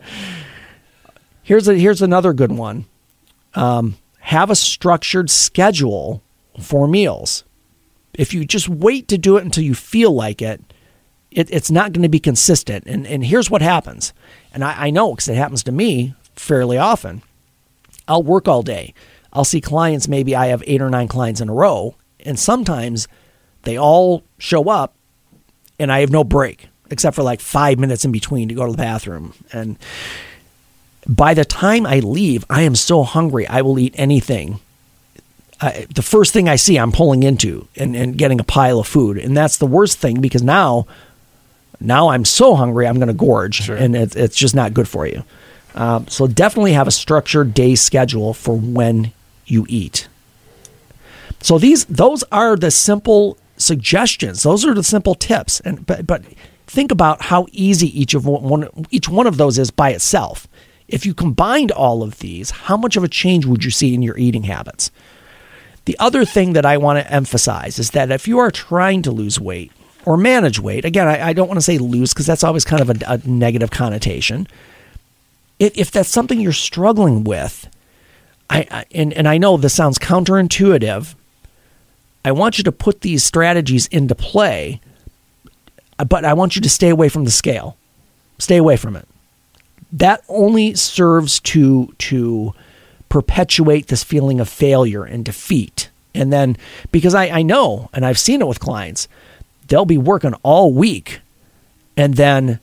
here's 1.42 1.68
a 1.68 1.74
here's 1.74 2.02
another 2.02 2.32
good 2.32 2.52
one. 2.52 2.84
Um, 3.54 3.96
have 4.20 4.50
a 4.50 4.56
structured 4.56 5.30
schedule 5.30 6.22
for 6.60 6.86
meals. 6.86 7.44
If 8.20 8.34
you 8.34 8.44
just 8.44 8.68
wait 8.68 9.08
to 9.08 9.16
do 9.16 9.38
it 9.38 9.44
until 9.44 9.64
you 9.64 9.74
feel 9.74 10.12
like 10.12 10.42
it, 10.42 10.60
it 11.30 11.50
it's 11.50 11.70
not 11.70 11.94
going 11.94 12.02
to 12.02 12.08
be 12.10 12.20
consistent. 12.20 12.84
And 12.86 13.06
and 13.06 13.24
here's 13.24 13.50
what 13.50 13.62
happens. 13.62 14.12
And 14.52 14.62
I, 14.62 14.88
I 14.88 14.90
know 14.90 15.12
because 15.12 15.28
it 15.28 15.36
happens 15.36 15.62
to 15.64 15.72
me 15.72 16.14
fairly 16.36 16.76
often. 16.76 17.22
I'll 18.06 18.22
work 18.22 18.46
all 18.46 18.62
day. 18.62 18.92
I'll 19.32 19.46
see 19.46 19.62
clients. 19.62 20.06
Maybe 20.06 20.36
I 20.36 20.48
have 20.48 20.62
eight 20.66 20.82
or 20.82 20.90
nine 20.90 21.08
clients 21.08 21.40
in 21.40 21.48
a 21.48 21.54
row, 21.54 21.94
and 22.26 22.38
sometimes 22.38 23.08
they 23.62 23.78
all 23.78 24.22
show 24.36 24.68
up, 24.68 24.94
and 25.78 25.90
I 25.90 26.00
have 26.00 26.10
no 26.10 26.22
break 26.22 26.68
except 26.90 27.16
for 27.16 27.22
like 27.22 27.40
five 27.40 27.78
minutes 27.78 28.04
in 28.04 28.12
between 28.12 28.48
to 28.50 28.54
go 28.54 28.66
to 28.66 28.72
the 28.72 28.76
bathroom. 28.76 29.32
And 29.50 29.78
by 31.06 31.32
the 31.32 31.46
time 31.46 31.86
I 31.86 32.00
leave, 32.00 32.44
I 32.50 32.62
am 32.62 32.74
so 32.74 33.02
hungry. 33.02 33.46
I 33.46 33.62
will 33.62 33.78
eat 33.78 33.94
anything. 33.96 34.60
I, 35.60 35.86
the 35.94 36.02
first 36.02 36.32
thing 36.32 36.48
I 36.48 36.56
see, 36.56 36.78
I'm 36.78 36.92
pulling 36.92 37.22
into 37.22 37.68
and, 37.76 37.94
and 37.94 38.16
getting 38.16 38.40
a 38.40 38.44
pile 38.44 38.80
of 38.80 38.86
food, 38.86 39.18
and 39.18 39.36
that's 39.36 39.58
the 39.58 39.66
worst 39.66 39.98
thing 39.98 40.20
because 40.20 40.42
now, 40.42 40.86
now 41.80 42.08
I'm 42.08 42.24
so 42.24 42.54
hungry, 42.54 42.86
I'm 42.86 42.96
going 42.96 43.08
to 43.08 43.14
gorge, 43.14 43.68
and 43.68 43.94
it, 43.94 44.16
it's 44.16 44.36
just 44.36 44.54
not 44.54 44.72
good 44.72 44.88
for 44.88 45.06
you. 45.06 45.22
Um, 45.74 46.06
so 46.08 46.26
definitely 46.26 46.72
have 46.72 46.88
a 46.88 46.92
structured 46.92 47.54
day 47.54 47.74
schedule 47.74 48.34
for 48.34 48.56
when 48.56 49.12
you 49.46 49.66
eat. 49.68 50.08
So 51.42 51.58
these 51.58 51.84
those 51.86 52.22
are 52.32 52.56
the 52.56 52.70
simple 52.70 53.38
suggestions. 53.56 54.42
Those 54.42 54.64
are 54.64 54.74
the 54.74 54.82
simple 54.82 55.14
tips. 55.14 55.60
And 55.60 55.86
but 55.86 56.06
but 56.06 56.22
think 56.66 56.90
about 56.92 57.22
how 57.22 57.46
easy 57.52 57.98
each 57.98 58.14
of 58.14 58.26
one 58.26 58.68
each 58.90 59.08
one 59.08 59.26
of 59.26 59.36
those 59.36 59.58
is 59.58 59.70
by 59.70 59.90
itself. 59.90 60.48
If 60.88 61.06
you 61.06 61.14
combined 61.14 61.70
all 61.70 62.02
of 62.02 62.18
these, 62.18 62.50
how 62.50 62.76
much 62.76 62.96
of 62.96 63.04
a 63.04 63.08
change 63.08 63.46
would 63.46 63.64
you 63.64 63.70
see 63.70 63.94
in 63.94 64.02
your 64.02 64.18
eating 64.18 64.44
habits? 64.44 64.90
The 65.84 65.98
other 65.98 66.24
thing 66.24 66.52
that 66.52 66.66
I 66.66 66.76
want 66.76 66.98
to 66.98 67.12
emphasize 67.12 67.78
is 67.78 67.90
that 67.90 68.10
if 68.10 68.28
you 68.28 68.38
are 68.38 68.50
trying 68.50 69.02
to 69.02 69.10
lose 69.10 69.40
weight 69.40 69.72
or 70.04 70.16
manage 70.16 70.60
weight, 70.60 70.84
again, 70.84 71.08
I, 71.08 71.28
I 71.28 71.32
don't 71.32 71.48
want 71.48 71.58
to 71.58 71.62
say 71.62 71.78
lose 71.78 72.12
because 72.12 72.26
that's 72.26 72.44
always 72.44 72.64
kind 72.64 72.82
of 72.82 72.90
a, 72.90 72.94
a 73.06 73.18
negative 73.28 73.70
connotation. 73.70 74.46
If, 75.58 75.76
if 75.76 75.90
that's 75.90 76.08
something 76.08 76.40
you're 76.40 76.52
struggling 76.52 77.24
with, 77.24 77.68
I, 78.48 78.66
I 78.70 78.84
and, 78.92 79.12
and 79.12 79.28
I 79.28 79.38
know 79.38 79.56
this 79.56 79.74
sounds 79.74 79.98
counterintuitive. 79.98 81.14
I 82.24 82.32
want 82.32 82.58
you 82.58 82.64
to 82.64 82.72
put 82.72 83.00
these 83.00 83.24
strategies 83.24 83.86
into 83.86 84.14
play, 84.14 84.80
uh, 85.98 86.04
but 86.04 86.24
I 86.24 86.34
want 86.34 86.56
you 86.56 86.62
to 86.62 86.68
stay 86.68 86.90
away 86.90 87.08
from 87.08 87.24
the 87.24 87.30
scale. 87.30 87.76
Stay 88.38 88.56
away 88.56 88.76
from 88.76 88.96
it. 88.96 89.06
That 89.92 90.22
only 90.28 90.74
serves 90.74 91.40
to 91.40 91.94
to 91.98 92.54
perpetuate 93.10 93.88
this 93.88 94.02
feeling 94.02 94.40
of 94.40 94.48
failure 94.48 95.04
and 95.04 95.22
defeat. 95.22 95.90
And 96.14 96.32
then 96.32 96.56
because 96.90 97.14
I, 97.14 97.28
I 97.28 97.42
know 97.42 97.90
and 97.92 98.06
I've 98.06 98.18
seen 98.18 98.40
it 98.40 98.48
with 98.48 98.58
clients, 98.60 99.06
they'll 99.68 99.84
be 99.84 99.98
working 99.98 100.32
all 100.42 100.72
week 100.72 101.20
and 101.96 102.14
then 102.14 102.58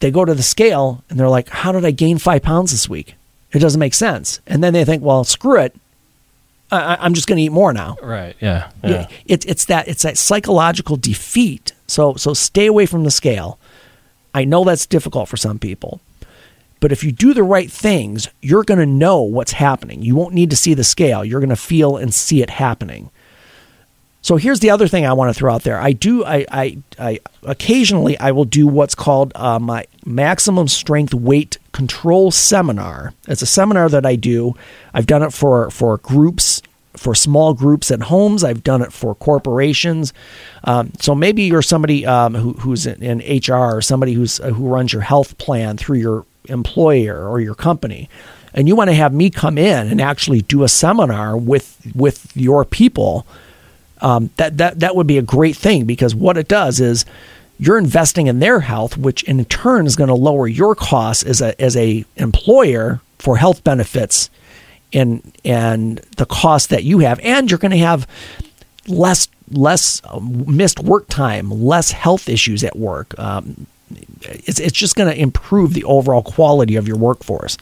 they 0.00 0.10
go 0.10 0.24
to 0.24 0.34
the 0.34 0.42
scale 0.42 1.04
and 1.10 1.20
they're 1.20 1.28
like, 1.28 1.48
How 1.48 1.72
did 1.72 1.84
I 1.84 1.90
gain 1.90 2.16
five 2.18 2.42
pounds 2.42 2.70
this 2.70 2.88
week? 2.88 3.14
It 3.52 3.58
doesn't 3.58 3.78
make 3.78 3.94
sense. 3.94 4.40
And 4.46 4.64
then 4.64 4.72
they 4.72 4.84
think, 4.84 5.02
Well, 5.02 5.24
screw 5.24 5.60
it. 5.60 5.74
I, 6.70 6.96
I'm 7.00 7.12
just 7.12 7.28
going 7.28 7.36
to 7.36 7.42
eat 7.42 7.52
more 7.52 7.72
now. 7.74 7.98
Right. 8.02 8.34
Yeah. 8.40 8.70
Yeah. 8.82 8.90
Yeah. 8.90 9.08
It's 9.26 9.44
it's 9.44 9.66
that 9.66 9.88
it's 9.88 10.02
that 10.04 10.16
psychological 10.16 10.96
defeat. 10.96 11.72
So 11.86 12.14
so 12.14 12.32
stay 12.32 12.66
away 12.66 12.86
from 12.86 13.04
the 13.04 13.10
scale. 13.10 13.58
I 14.34 14.44
know 14.44 14.64
that's 14.64 14.86
difficult 14.86 15.28
for 15.28 15.36
some 15.36 15.58
people. 15.58 16.00
But 16.82 16.90
if 16.90 17.04
you 17.04 17.12
do 17.12 17.32
the 17.32 17.44
right 17.44 17.70
things, 17.70 18.28
you're 18.42 18.64
going 18.64 18.80
to 18.80 18.86
know 18.86 19.22
what's 19.22 19.52
happening. 19.52 20.02
You 20.02 20.16
won't 20.16 20.34
need 20.34 20.50
to 20.50 20.56
see 20.56 20.74
the 20.74 20.82
scale. 20.82 21.24
You're 21.24 21.38
going 21.38 21.50
to 21.50 21.56
feel 21.56 21.96
and 21.96 22.12
see 22.12 22.42
it 22.42 22.50
happening. 22.50 23.08
So 24.20 24.34
here's 24.34 24.58
the 24.58 24.70
other 24.70 24.88
thing 24.88 25.06
I 25.06 25.12
want 25.12 25.32
to 25.32 25.38
throw 25.38 25.54
out 25.54 25.62
there. 25.62 25.80
I 25.80 25.92
do 25.92 26.24
I 26.24 26.44
I, 26.50 26.78
I 26.98 27.20
occasionally 27.44 28.18
I 28.18 28.32
will 28.32 28.44
do 28.44 28.66
what's 28.66 28.96
called 28.96 29.30
uh, 29.36 29.60
my 29.60 29.86
maximum 30.04 30.66
strength 30.66 31.14
weight 31.14 31.56
control 31.70 32.32
seminar. 32.32 33.14
It's 33.28 33.42
a 33.42 33.46
seminar 33.46 33.88
that 33.88 34.04
I 34.04 34.16
do. 34.16 34.56
I've 34.92 35.06
done 35.06 35.22
it 35.22 35.32
for 35.32 35.70
for 35.70 35.98
groups 35.98 36.62
for 36.96 37.14
small 37.14 37.54
groups 37.54 37.92
at 37.92 38.02
homes. 38.02 38.42
I've 38.42 38.64
done 38.64 38.82
it 38.82 38.92
for 38.92 39.14
corporations. 39.14 40.12
Um, 40.64 40.92
so 41.00 41.14
maybe 41.14 41.44
you're 41.44 41.62
somebody 41.62 42.04
um, 42.04 42.34
who, 42.34 42.52
who's 42.54 42.86
in, 42.86 43.02
in 43.02 43.40
HR 43.40 43.76
or 43.76 43.82
somebody 43.82 44.14
who's 44.14 44.40
uh, 44.40 44.50
who 44.50 44.66
runs 44.66 44.92
your 44.92 45.02
health 45.02 45.38
plan 45.38 45.76
through 45.76 45.98
your 45.98 46.26
employer 46.48 47.28
or 47.28 47.40
your 47.40 47.54
company, 47.54 48.08
and 48.54 48.68
you 48.68 48.76
want 48.76 48.90
to 48.90 48.94
have 48.94 49.12
me 49.12 49.30
come 49.30 49.58
in 49.58 49.88
and 49.88 50.00
actually 50.00 50.42
do 50.42 50.62
a 50.62 50.68
seminar 50.68 51.36
with 51.36 51.78
with 51.94 52.36
your 52.36 52.64
people 52.64 53.26
um, 54.00 54.30
that 54.36 54.58
that 54.58 54.80
that 54.80 54.96
would 54.96 55.06
be 55.06 55.18
a 55.18 55.22
great 55.22 55.56
thing 55.56 55.84
because 55.84 56.14
what 56.14 56.36
it 56.36 56.48
does 56.48 56.80
is 56.80 57.04
you're 57.58 57.78
investing 57.78 58.26
in 58.26 58.40
their 58.40 58.60
health, 58.60 58.96
which 58.96 59.22
in 59.24 59.44
turn 59.44 59.86
is 59.86 59.94
going 59.94 60.08
to 60.08 60.14
lower 60.14 60.48
your 60.48 60.74
costs 60.74 61.22
as 61.22 61.40
a 61.40 61.60
as 61.62 61.76
a 61.76 62.04
employer 62.16 63.00
for 63.18 63.36
health 63.36 63.62
benefits 63.62 64.28
and 64.92 65.32
and 65.44 65.98
the 66.16 66.26
cost 66.26 66.70
that 66.70 66.84
you 66.84 66.98
have, 66.98 67.20
and 67.20 67.50
you're 67.50 67.58
going 67.58 67.70
to 67.70 67.78
have 67.78 68.06
less 68.88 69.28
less 69.50 70.02
missed 70.20 70.80
work 70.80 71.08
time, 71.08 71.50
less 71.50 71.92
health 71.92 72.28
issues 72.28 72.64
at 72.64 72.76
work. 72.76 73.16
Um, 73.18 73.66
it's, 74.24 74.60
it's 74.60 74.76
just 74.76 74.96
going 74.96 75.12
to 75.12 75.20
improve 75.20 75.74
the 75.74 75.84
overall 75.84 76.22
quality 76.22 76.76
of 76.76 76.86
your 76.86 76.96
workforce. 76.96 77.56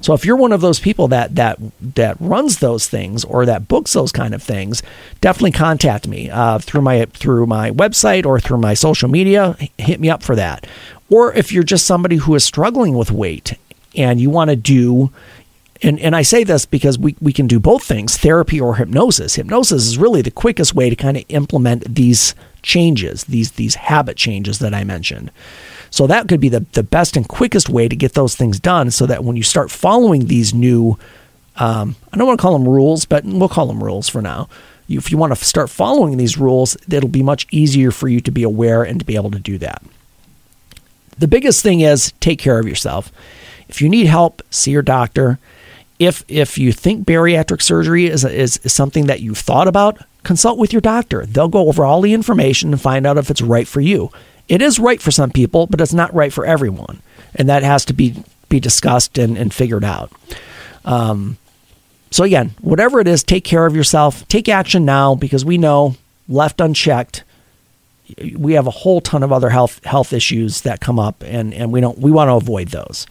So 0.00 0.14
if 0.14 0.24
you're 0.24 0.36
one 0.36 0.52
of 0.52 0.60
those 0.60 0.78
people 0.78 1.08
that 1.08 1.34
that 1.34 1.58
that 1.80 2.16
runs 2.20 2.58
those 2.58 2.88
things 2.88 3.24
or 3.24 3.46
that 3.46 3.68
books 3.68 3.92
those 3.92 4.12
kind 4.12 4.34
of 4.34 4.42
things, 4.42 4.82
definitely 5.20 5.52
contact 5.52 6.06
me 6.06 6.30
uh, 6.30 6.58
through 6.58 6.82
my 6.82 7.04
through 7.06 7.46
my 7.46 7.70
website 7.70 8.26
or 8.26 8.40
through 8.40 8.58
my 8.58 8.74
social 8.74 9.08
media. 9.08 9.56
Hit 9.78 10.00
me 10.00 10.10
up 10.10 10.22
for 10.22 10.36
that. 10.36 10.66
Or 11.08 11.32
if 11.34 11.52
you're 11.52 11.62
just 11.62 11.86
somebody 11.86 12.16
who 12.16 12.34
is 12.34 12.44
struggling 12.44 12.96
with 12.96 13.10
weight 13.10 13.54
and 13.94 14.20
you 14.20 14.30
want 14.30 14.50
to 14.50 14.56
do 14.56 15.10
and, 15.82 15.98
and 16.00 16.16
I 16.16 16.22
say 16.22 16.44
this 16.44 16.64
because 16.64 16.98
we, 16.98 17.16
we 17.20 17.32
can 17.32 17.46
do 17.46 17.60
both 17.60 17.84
things 17.84 18.16
therapy 18.16 18.60
or 18.60 18.76
hypnosis. 18.76 19.34
Hypnosis 19.34 19.86
is 19.86 19.98
really 19.98 20.22
the 20.22 20.30
quickest 20.30 20.74
way 20.74 20.90
to 20.90 20.96
kind 20.96 21.16
of 21.16 21.24
implement 21.28 21.94
these 21.94 22.34
changes, 22.62 23.24
these 23.24 23.52
these 23.52 23.76
habit 23.76 24.16
changes 24.16 24.58
that 24.58 24.74
I 24.74 24.84
mentioned. 24.84 25.30
So 25.96 26.06
that 26.08 26.28
could 26.28 26.40
be 26.40 26.50
the, 26.50 26.60
the 26.72 26.82
best 26.82 27.16
and 27.16 27.26
quickest 27.26 27.70
way 27.70 27.88
to 27.88 27.96
get 27.96 28.12
those 28.12 28.34
things 28.34 28.60
done 28.60 28.90
so 28.90 29.06
that 29.06 29.24
when 29.24 29.34
you 29.34 29.42
start 29.42 29.70
following 29.70 30.26
these 30.26 30.52
new, 30.52 30.98
um, 31.56 31.96
I 32.12 32.18
don't 32.18 32.26
want 32.26 32.38
to 32.38 32.42
call 32.42 32.52
them 32.52 32.68
rules, 32.68 33.06
but 33.06 33.24
we'll 33.24 33.48
call 33.48 33.66
them 33.66 33.82
rules 33.82 34.06
for 34.06 34.20
now. 34.20 34.50
If 34.90 35.10
you 35.10 35.16
want 35.16 35.34
to 35.34 35.42
start 35.42 35.70
following 35.70 36.18
these 36.18 36.36
rules, 36.36 36.76
it'll 36.90 37.08
be 37.08 37.22
much 37.22 37.46
easier 37.50 37.90
for 37.90 38.08
you 38.08 38.20
to 38.20 38.30
be 38.30 38.42
aware 38.42 38.82
and 38.82 39.00
to 39.00 39.06
be 39.06 39.16
able 39.16 39.30
to 39.30 39.38
do 39.38 39.56
that. 39.56 39.82
The 41.16 41.28
biggest 41.28 41.62
thing 41.62 41.80
is 41.80 42.12
take 42.20 42.38
care 42.38 42.58
of 42.58 42.68
yourself. 42.68 43.10
If 43.66 43.80
you 43.80 43.88
need 43.88 44.04
help, 44.04 44.42
see 44.50 44.72
your 44.72 44.82
doctor. 44.82 45.38
If 45.98 46.26
if 46.28 46.58
you 46.58 46.72
think 46.72 47.06
bariatric 47.06 47.62
surgery 47.62 48.04
is, 48.04 48.22
is, 48.22 48.58
is 48.58 48.74
something 48.74 49.06
that 49.06 49.20
you've 49.20 49.38
thought 49.38 49.66
about, 49.66 49.96
consult 50.24 50.58
with 50.58 50.74
your 50.74 50.82
doctor. 50.82 51.24
They'll 51.24 51.48
go 51.48 51.68
over 51.68 51.86
all 51.86 52.02
the 52.02 52.12
information 52.12 52.70
and 52.72 52.78
find 52.82 53.06
out 53.06 53.16
if 53.16 53.30
it's 53.30 53.40
right 53.40 53.66
for 53.66 53.80
you. 53.80 54.10
It 54.48 54.62
is 54.62 54.78
right 54.78 55.00
for 55.00 55.10
some 55.10 55.30
people, 55.30 55.66
but 55.66 55.80
it's 55.80 55.92
not 55.94 56.14
right 56.14 56.32
for 56.32 56.46
everyone. 56.46 57.02
And 57.34 57.48
that 57.48 57.62
has 57.62 57.84
to 57.86 57.92
be, 57.92 58.22
be 58.48 58.60
discussed 58.60 59.18
and, 59.18 59.36
and 59.36 59.52
figured 59.52 59.84
out. 59.84 60.12
Um, 60.84 61.38
so, 62.10 62.24
again, 62.24 62.54
whatever 62.60 63.00
it 63.00 63.08
is, 63.08 63.24
take 63.24 63.44
care 63.44 63.66
of 63.66 63.74
yourself. 63.74 64.26
Take 64.28 64.48
action 64.48 64.84
now 64.84 65.14
because 65.14 65.44
we 65.44 65.58
know 65.58 65.96
left 66.28 66.60
unchecked, 66.60 67.24
we 68.36 68.52
have 68.52 68.66
a 68.66 68.70
whole 68.70 69.00
ton 69.00 69.22
of 69.22 69.32
other 69.32 69.50
health 69.50 69.84
health 69.84 70.12
issues 70.12 70.60
that 70.62 70.80
come 70.80 70.98
up, 70.98 71.22
and, 71.26 71.52
and 71.52 71.72
we 71.72 71.80
don't 71.80 71.98
we 71.98 72.10
want 72.10 72.28
to 72.28 72.34
avoid 72.34 72.68
those. 72.68 73.06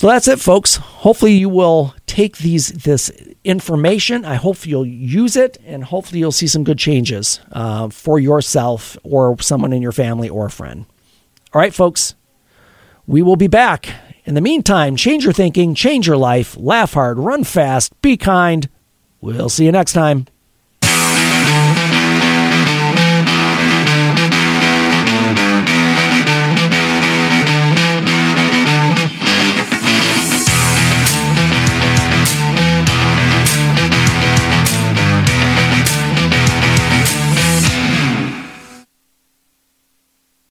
So 0.00 0.06
that's 0.06 0.28
it, 0.28 0.40
folks. 0.40 0.76
Hopefully, 0.76 1.34
you 1.34 1.50
will 1.50 1.94
take 2.06 2.38
these 2.38 2.68
this 2.68 3.10
information. 3.44 4.24
I 4.24 4.36
hope 4.36 4.64
you'll 4.64 4.86
use 4.86 5.36
it, 5.36 5.58
and 5.66 5.84
hopefully, 5.84 6.20
you'll 6.20 6.32
see 6.32 6.46
some 6.46 6.64
good 6.64 6.78
changes 6.78 7.38
uh, 7.52 7.90
for 7.90 8.18
yourself 8.18 8.96
or 9.02 9.38
someone 9.42 9.74
in 9.74 9.82
your 9.82 9.92
family 9.92 10.26
or 10.26 10.46
a 10.46 10.50
friend. 10.50 10.86
All 11.52 11.60
right, 11.60 11.74
folks. 11.74 12.14
We 13.06 13.20
will 13.20 13.36
be 13.36 13.46
back. 13.46 13.90
In 14.24 14.32
the 14.32 14.40
meantime, 14.40 14.96
change 14.96 15.24
your 15.24 15.34
thinking, 15.34 15.74
change 15.74 16.06
your 16.06 16.16
life, 16.16 16.56
laugh 16.56 16.94
hard, 16.94 17.18
run 17.18 17.44
fast, 17.44 17.92
be 18.00 18.16
kind. 18.16 18.70
We'll 19.20 19.50
see 19.50 19.66
you 19.66 19.72
next 19.72 19.92
time. 19.92 20.24